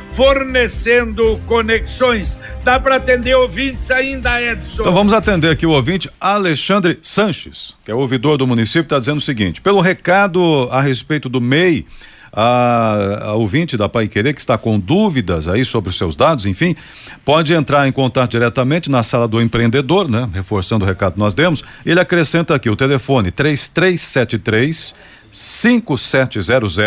fornecendo 0.11 1.39
conexões. 1.47 2.37
Dá 2.63 2.79
para 2.79 2.97
atender 2.97 3.35
ouvintes 3.35 3.89
ainda, 3.91 4.41
Edson? 4.41 4.81
Então 4.81 4.93
vamos 4.93 5.13
atender 5.13 5.49
aqui 5.49 5.65
o 5.65 5.71
ouvinte 5.71 6.09
Alexandre 6.19 6.99
Sanches, 7.01 7.73
que 7.85 7.91
é 7.91 7.95
ouvidor 7.95 8.37
do 8.37 8.45
município, 8.45 8.81
está 8.81 8.99
dizendo 8.99 9.17
o 9.17 9.21
seguinte: 9.21 9.61
pelo 9.61 9.81
recado 9.81 10.67
a 10.71 10.81
respeito 10.81 11.29
do 11.29 11.41
MEI. 11.41 11.85
A, 12.33 13.23
a, 13.23 13.33
ouvinte 13.33 13.75
da 13.75 13.89
Pai 13.89 14.07
Querer 14.07 14.33
que 14.33 14.39
está 14.39 14.57
com 14.57 14.79
dúvidas 14.79 15.49
aí 15.49 15.65
sobre 15.65 15.89
os 15.89 15.97
seus 15.97 16.15
dados, 16.15 16.45
enfim, 16.45 16.77
pode 17.25 17.53
entrar 17.53 17.85
em 17.89 17.91
contato 17.91 18.31
diretamente 18.31 18.89
na 18.89 19.03
sala 19.03 19.27
do 19.27 19.41
empreendedor, 19.41 20.09
né? 20.09 20.29
Reforçando 20.33 20.85
o 20.85 20.87
recado 20.87 21.15
que 21.15 21.19
nós 21.19 21.33
demos. 21.33 21.61
Ele 21.85 21.99
acrescenta 21.99 22.55
aqui 22.55 22.69
o 22.69 22.75
telefone 22.77 23.31
3373 23.31 24.95
5700 25.29 26.77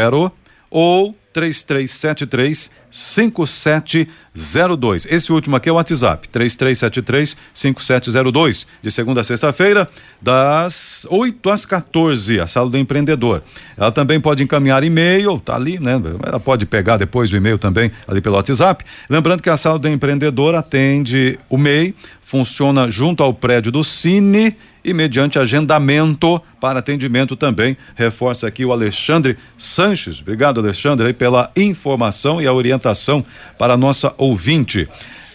ou 0.71 1.15
3373 1.35 2.70
5702. 2.88 5.07
Esse 5.11 5.33
último 5.33 5.57
aqui 5.57 5.68
é 5.68 5.73
o 5.73 5.75
WhatsApp, 5.75 6.29
3373 6.29 7.37
5702. 7.53 8.68
De 8.81 8.90
segunda 8.90 9.20
a 9.20 9.25
sexta-feira, 9.25 9.90
das 10.23 11.05
8 11.11 11.51
às 11.51 11.66
14, 11.66 12.38
a 12.38 12.47
sala 12.47 12.70
do 12.70 12.79
empreendedor. 12.79 13.42
Ela 13.77 13.90
também 13.90 14.20
pode 14.20 14.44
encaminhar 14.44 14.85
e-mail, 14.85 15.40
tá 15.40 15.57
ali, 15.57 15.81
né? 15.81 16.01
Ela 16.25 16.38
pode 16.38 16.64
pegar 16.66 16.97
depois 16.97 17.33
o 17.33 17.37
e-mail 17.37 17.59
também 17.59 17.90
ali 18.07 18.20
pelo 18.20 18.37
WhatsApp. 18.37 18.85
Lembrando 19.11 19.42
que 19.42 19.51
a 19.51 19.57
sala 19.57 19.79
do 19.79 19.88
empreendedor 19.88 20.55
atende 20.55 21.37
o 21.51 21.59
MEI, 21.59 21.94
funciona 22.35 22.90
junto 22.90 23.23
ao 23.23 23.33
prédio 23.33 23.70
do 23.70 23.85
Cine 23.85 24.57
e 24.85 24.92
mediante 24.92 25.38
agendamento 25.38 26.42
para 26.61 26.81
atendimento 26.81 27.37
também. 27.37 27.77
Reforça 27.94 28.49
aqui 28.49 28.64
o 28.64 28.73
Alexandre 28.73 29.37
Sanches. 29.57 30.20
Obrigado, 30.20 30.59
Alexandre, 30.59 31.12
pela 31.12 31.53
informação 31.55 32.42
e 32.42 32.47
a 32.49 32.53
orientação 32.53 33.25
para 33.57 33.75
a 33.75 33.77
nossa 33.77 34.12
ouvinte. 34.18 34.88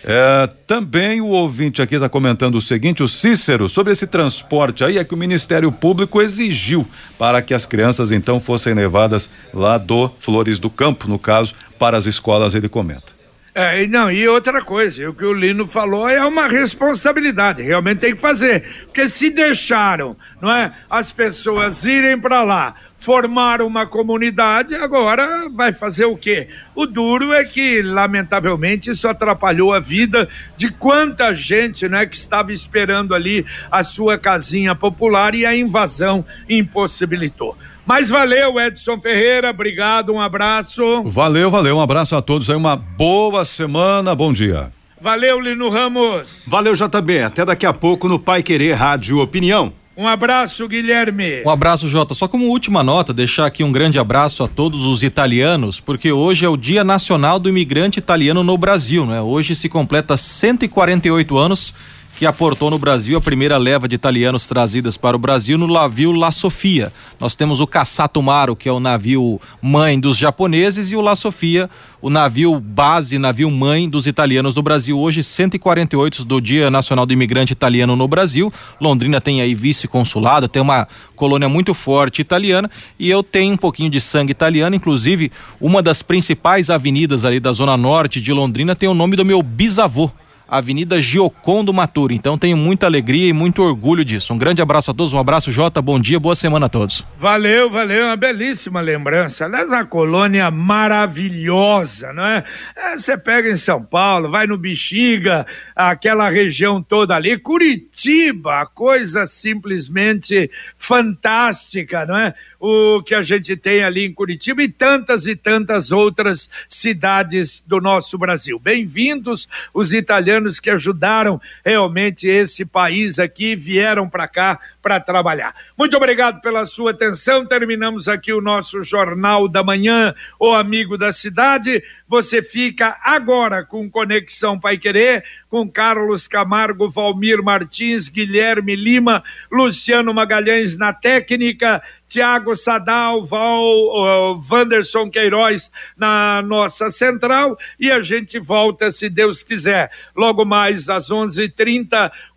É, 0.04 0.50
também 0.68 1.22
o 1.22 1.28
ouvinte 1.28 1.82
aqui 1.82 1.96
está 1.96 2.10
comentando 2.10 2.56
o 2.56 2.62
seguinte: 2.62 3.02
o 3.02 3.08
Cícero, 3.08 3.70
sobre 3.70 3.94
esse 3.94 4.06
transporte 4.06 4.84
aí, 4.84 4.98
é 4.98 5.04
que 5.06 5.14
o 5.14 5.18
Ministério 5.18 5.72
Público 5.72 6.22
exigiu 6.22 6.86
para 7.18 7.42
que 7.42 7.54
as 7.54 7.66
crianças 7.66 8.12
então 8.12 8.42
fossem 8.42 8.74
levadas 8.74 9.30
lá 9.54 9.78
do 9.78 10.10
Flores 10.20 10.60
do 10.60 10.70
Campo, 10.70 11.08
no 11.08 11.18
caso, 11.18 11.56
para 11.80 11.96
as 11.96 12.06
escolas, 12.06 12.56
ele 12.56 12.68
comenta. 12.68 13.19
É, 13.54 13.84
e 13.84 13.88
não, 13.88 14.12
e 14.12 14.28
outra 14.28 14.62
coisa, 14.62 15.10
o 15.10 15.14
que 15.14 15.26
o 15.26 15.34
Lino 15.34 15.68
falou 15.68 16.08
é 16.08 16.24
uma 16.24 16.48
responsabilidade, 16.48 17.64
realmente 17.64 18.00
tem 18.00 18.14
que 18.14 18.22
fazer. 18.22 18.86
Porque 18.86 19.08
se 19.08 19.30
deixaram, 19.30 20.16
não 20.40 20.52
é, 20.52 20.72
as 20.90 21.12
pessoas 21.12 21.84
irem 21.84 22.20
para 22.20 22.44
lá, 22.44 22.76
formar 23.00 23.62
uma 23.62 23.86
comunidade, 23.86 24.76
agora 24.76 25.50
vai 25.50 25.74
fazer 25.74 26.06
o 26.06 26.16
quê? 26.16 26.50
O 26.76 26.86
duro 26.86 27.34
é 27.34 27.44
que, 27.44 27.82
lamentavelmente, 27.82 28.92
isso 28.92 29.08
atrapalhou 29.08 29.74
a 29.74 29.80
vida 29.80 30.30
de 30.56 30.70
quanta 30.70 31.34
gente, 31.34 31.88
né, 31.88 32.06
que 32.06 32.18
estava 32.18 32.54
esperando 32.54 33.16
ali 33.16 33.46
a 33.72 33.82
sua 33.82 34.18
casinha 34.18 34.76
popular 34.76 35.34
e 35.34 35.46
a 35.46 35.56
invasão 35.56 36.26
impossibilitou. 36.48 37.58
Mas 37.90 38.08
valeu, 38.08 38.60
Edson 38.60 39.00
Ferreira, 39.00 39.50
obrigado, 39.50 40.14
um 40.14 40.22
abraço. 40.22 41.02
Valeu, 41.02 41.50
valeu, 41.50 41.78
um 41.78 41.82
abraço 41.82 42.16
a 42.16 42.22
todos 42.22 42.48
aí, 42.48 42.56
uma 42.56 42.76
boa 42.76 43.44
semana, 43.44 44.14
bom 44.14 44.32
dia. 44.32 44.72
Valeu, 45.02 45.40
Lino 45.40 45.70
Ramos. 45.70 46.44
Valeu, 46.46 46.76
JB. 46.76 47.24
Até 47.24 47.44
daqui 47.44 47.66
a 47.66 47.74
pouco 47.74 48.08
no 48.08 48.20
Pai 48.20 48.44
Querer 48.44 48.74
Rádio 48.74 49.18
Opinião. 49.18 49.74
Um 49.98 50.08
abraço, 50.08 50.68
Guilherme. 50.68 51.42
Um 51.44 51.50
abraço, 51.50 51.88
Jota. 51.88 52.14
Só 52.14 52.28
como 52.28 52.46
última 52.46 52.84
nota, 52.84 53.12
deixar 53.12 53.48
aqui 53.48 53.64
um 53.64 53.72
grande 53.72 53.98
abraço 53.98 54.44
a 54.44 54.48
todos 54.48 54.86
os 54.86 55.02
italianos, 55.02 55.80
porque 55.80 56.12
hoje 56.12 56.46
é 56.46 56.48
o 56.48 56.56
Dia 56.56 56.84
Nacional 56.84 57.40
do 57.40 57.50
Imigrante 57.50 57.98
Italiano 57.98 58.44
no 58.44 58.56
Brasil, 58.56 59.04
né? 59.04 59.20
Hoje 59.20 59.56
se 59.56 59.68
completa 59.68 60.16
148 60.16 61.36
anos 61.36 61.74
que 62.20 62.26
aportou 62.26 62.70
no 62.70 62.78
Brasil 62.78 63.18
a 63.18 63.22
primeira 63.22 63.58
leva 63.58 63.88
de 63.88 63.96
italianos 63.96 64.46
trazidas 64.46 64.98
para 64.98 65.16
o 65.16 65.20
Brasil 65.20 65.58
no 65.58 65.66
navio 65.68 66.12
La 66.12 66.32
Sofia. 66.32 66.92
Nós 67.18 67.34
temos 67.34 67.62
o 67.62 67.66
Cassato 67.66 68.22
Maro, 68.22 68.58
que 68.58 68.68
é 68.68 68.72
o 68.74 68.80
navio 68.82 69.40
mãe 69.62 69.98
dos 69.98 70.18
japoneses, 70.18 70.92
e 70.92 70.98
o 70.98 71.02
La 71.02 71.16
Sofia, 71.16 71.70
o 72.02 72.10
navio 72.10 72.60
base, 72.60 73.18
navio 73.18 73.50
mãe 73.50 73.90
dos 73.90 74.06
italianos 74.06 74.54
do 74.54 74.62
Brasil. 74.62 75.00
Hoje, 75.00 75.24
148 75.24 76.26
do 76.26 76.42
Dia 76.42 76.70
Nacional 76.70 77.06
do 77.06 77.14
Imigrante 77.14 77.54
Italiano 77.54 77.96
no 77.96 78.06
Brasil. 78.06 78.52
Londrina 78.82 79.22
tem 79.22 79.40
aí 79.40 79.56
vice-consulado, 79.56 80.50
tem 80.50 80.62
uma 80.62 80.90
colônia 81.16 81.48
muito 81.48 81.74
forte 81.74 82.22
italiana, 82.22 82.70
e 83.00 83.10
eu 83.10 83.24
tenho 83.24 83.54
um 83.54 83.58
pouquinho 83.58 83.90
de 83.90 84.02
sangue 84.02 84.32
italiano, 84.32 84.76
inclusive 84.76 85.32
uma 85.62 85.82
das 85.82 86.02
principais 86.02 86.70
avenidas 86.70 87.24
ali 87.24 87.40
da 87.40 87.54
zona 87.54 87.78
norte 87.78 88.20
de 88.20 88.34
Londrina 88.34 88.76
tem 88.76 88.90
o 88.90 88.94
nome 88.94 89.16
do 89.16 89.24
meu 89.24 89.42
bisavô 89.42 90.12
Avenida 90.50 91.02
Giocondo 91.02 91.74
Maturo. 91.74 92.14
Então 92.14 92.38
tenho 92.38 92.58
muita 92.58 92.86
alegria 92.86 93.30
e 93.30 93.34
muito 93.34 93.62
orgulho 93.62 94.04
disso. 94.04 94.34
Um 94.34 94.38
grande 94.38 94.62
abraço 94.62 94.92
a 94.92 94.94
todos, 94.94 95.14
um 95.14 95.20
abraço 95.20 95.52
Jota, 95.52 95.82
bom 95.82 96.00
dia, 96.00 96.20
boa 96.20 96.36
semana 96.36 96.66
a 96.66 96.70
todos. 96.70 97.06
Valeu, 97.18 97.70
valeu, 97.70 98.06
uma 98.06 98.16
belíssima 98.16 98.82
lembrança. 98.82 99.46
Aliás, 99.46 99.68
uma 99.68 99.86
colônia 99.86 100.50
maravilhosa, 100.50 102.12
não 102.14 102.26
é? 102.26 102.44
é? 102.76 102.98
Você 102.98 103.18
pega 103.18 103.50
em 103.50 103.56
São 103.56 103.84
Paulo, 103.84 104.32
vai 104.32 104.48
no 104.48 104.58
Bexiga, 104.58 105.46
aquela 105.76 106.30
região 106.30 106.82
toda 106.82 107.16
ali, 107.16 107.38
Curitiba, 107.38 108.66
coisa 108.74 109.26
simplesmente 109.26 110.50
fantástica, 110.76 112.06
não 112.06 112.18
é? 112.18 112.34
O 112.60 113.02
que 113.02 113.16
a 113.16 113.22
gente 113.22 113.56
tem 113.56 113.84
ali 113.84 114.06
em 114.06 114.14
Curitiba 114.14 114.62
e 114.62 114.68
tantas 114.68 115.26
e 115.26 115.36
tantas 115.36 115.92
outras 115.92 116.50
cidades 116.68 117.64
do 117.66 117.80
nosso 117.80 118.18
Brasil. 118.18 118.60
Bem-vindos 118.60 119.48
os 119.74 119.94
italianos 119.94 120.60
que 120.60 120.70
ajudaram 120.70 121.40
realmente 121.64 122.28
esse 122.28 122.66
país 122.66 123.18
aqui, 123.18 123.56
vieram 123.56 124.10
para 124.10 124.28
cá 124.28 124.60
para 124.82 125.00
trabalhar. 125.00 125.54
Muito 125.78 125.96
obrigado 125.98 126.42
pela 126.42 126.66
sua 126.66 126.92
atenção. 126.92 127.46
Terminamos 127.46 128.08
aqui 128.08 128.32
o 128.32 128.42
nosso 128.42 128.84
Jornal 128.84 129.48
da 129.48 129.64
Manhã, 129.64 130.14
o 130.40 130.54
Amigo 130.54 130.98
da 130.98 131.12
Cidade. 131.12 131.84
Você 132.08 132.42
fica 132.42 132.98
agora 133.04 133.64
com 133.64 133.90
Conexão 133.90 134.60
Pai 134.60 134.78
Querer, 134.78 135.24
com 135.50 135.70
Carlos 135.70 136.28
Camargo, 136.28 136.90
Valmir 136.90 137.44
Martins, 137.44 138.08
Guilherme 138.08 138.76
Lima, 138.76 139.24
Luciano 139.52 140.14
Magalhães 140.14 140.78
na 140.78 140.94
técnica, 140.94 141.82
Tiago 142.08 142.56
Sadal, 142.56 143.24
Val, 143.24 143.64
uh, 143.64 144.40
Vanderson 144.40 145.12
Queiroz 145.12 145.72
na 145.96 146.42
nossa 146.42 146.90
central 146.90 147.58
e 147.80 147.92
a 147.92 148.02
gente 148.02 148.40
volta, 148.40 148.92
se 148.92 149.10
Deus 149.10 149.44
quiser, 149.44 149.92
logo 150.16 150.44
mais 150.44 150.90
às 150.90 151.12
11:30 151.12 152.12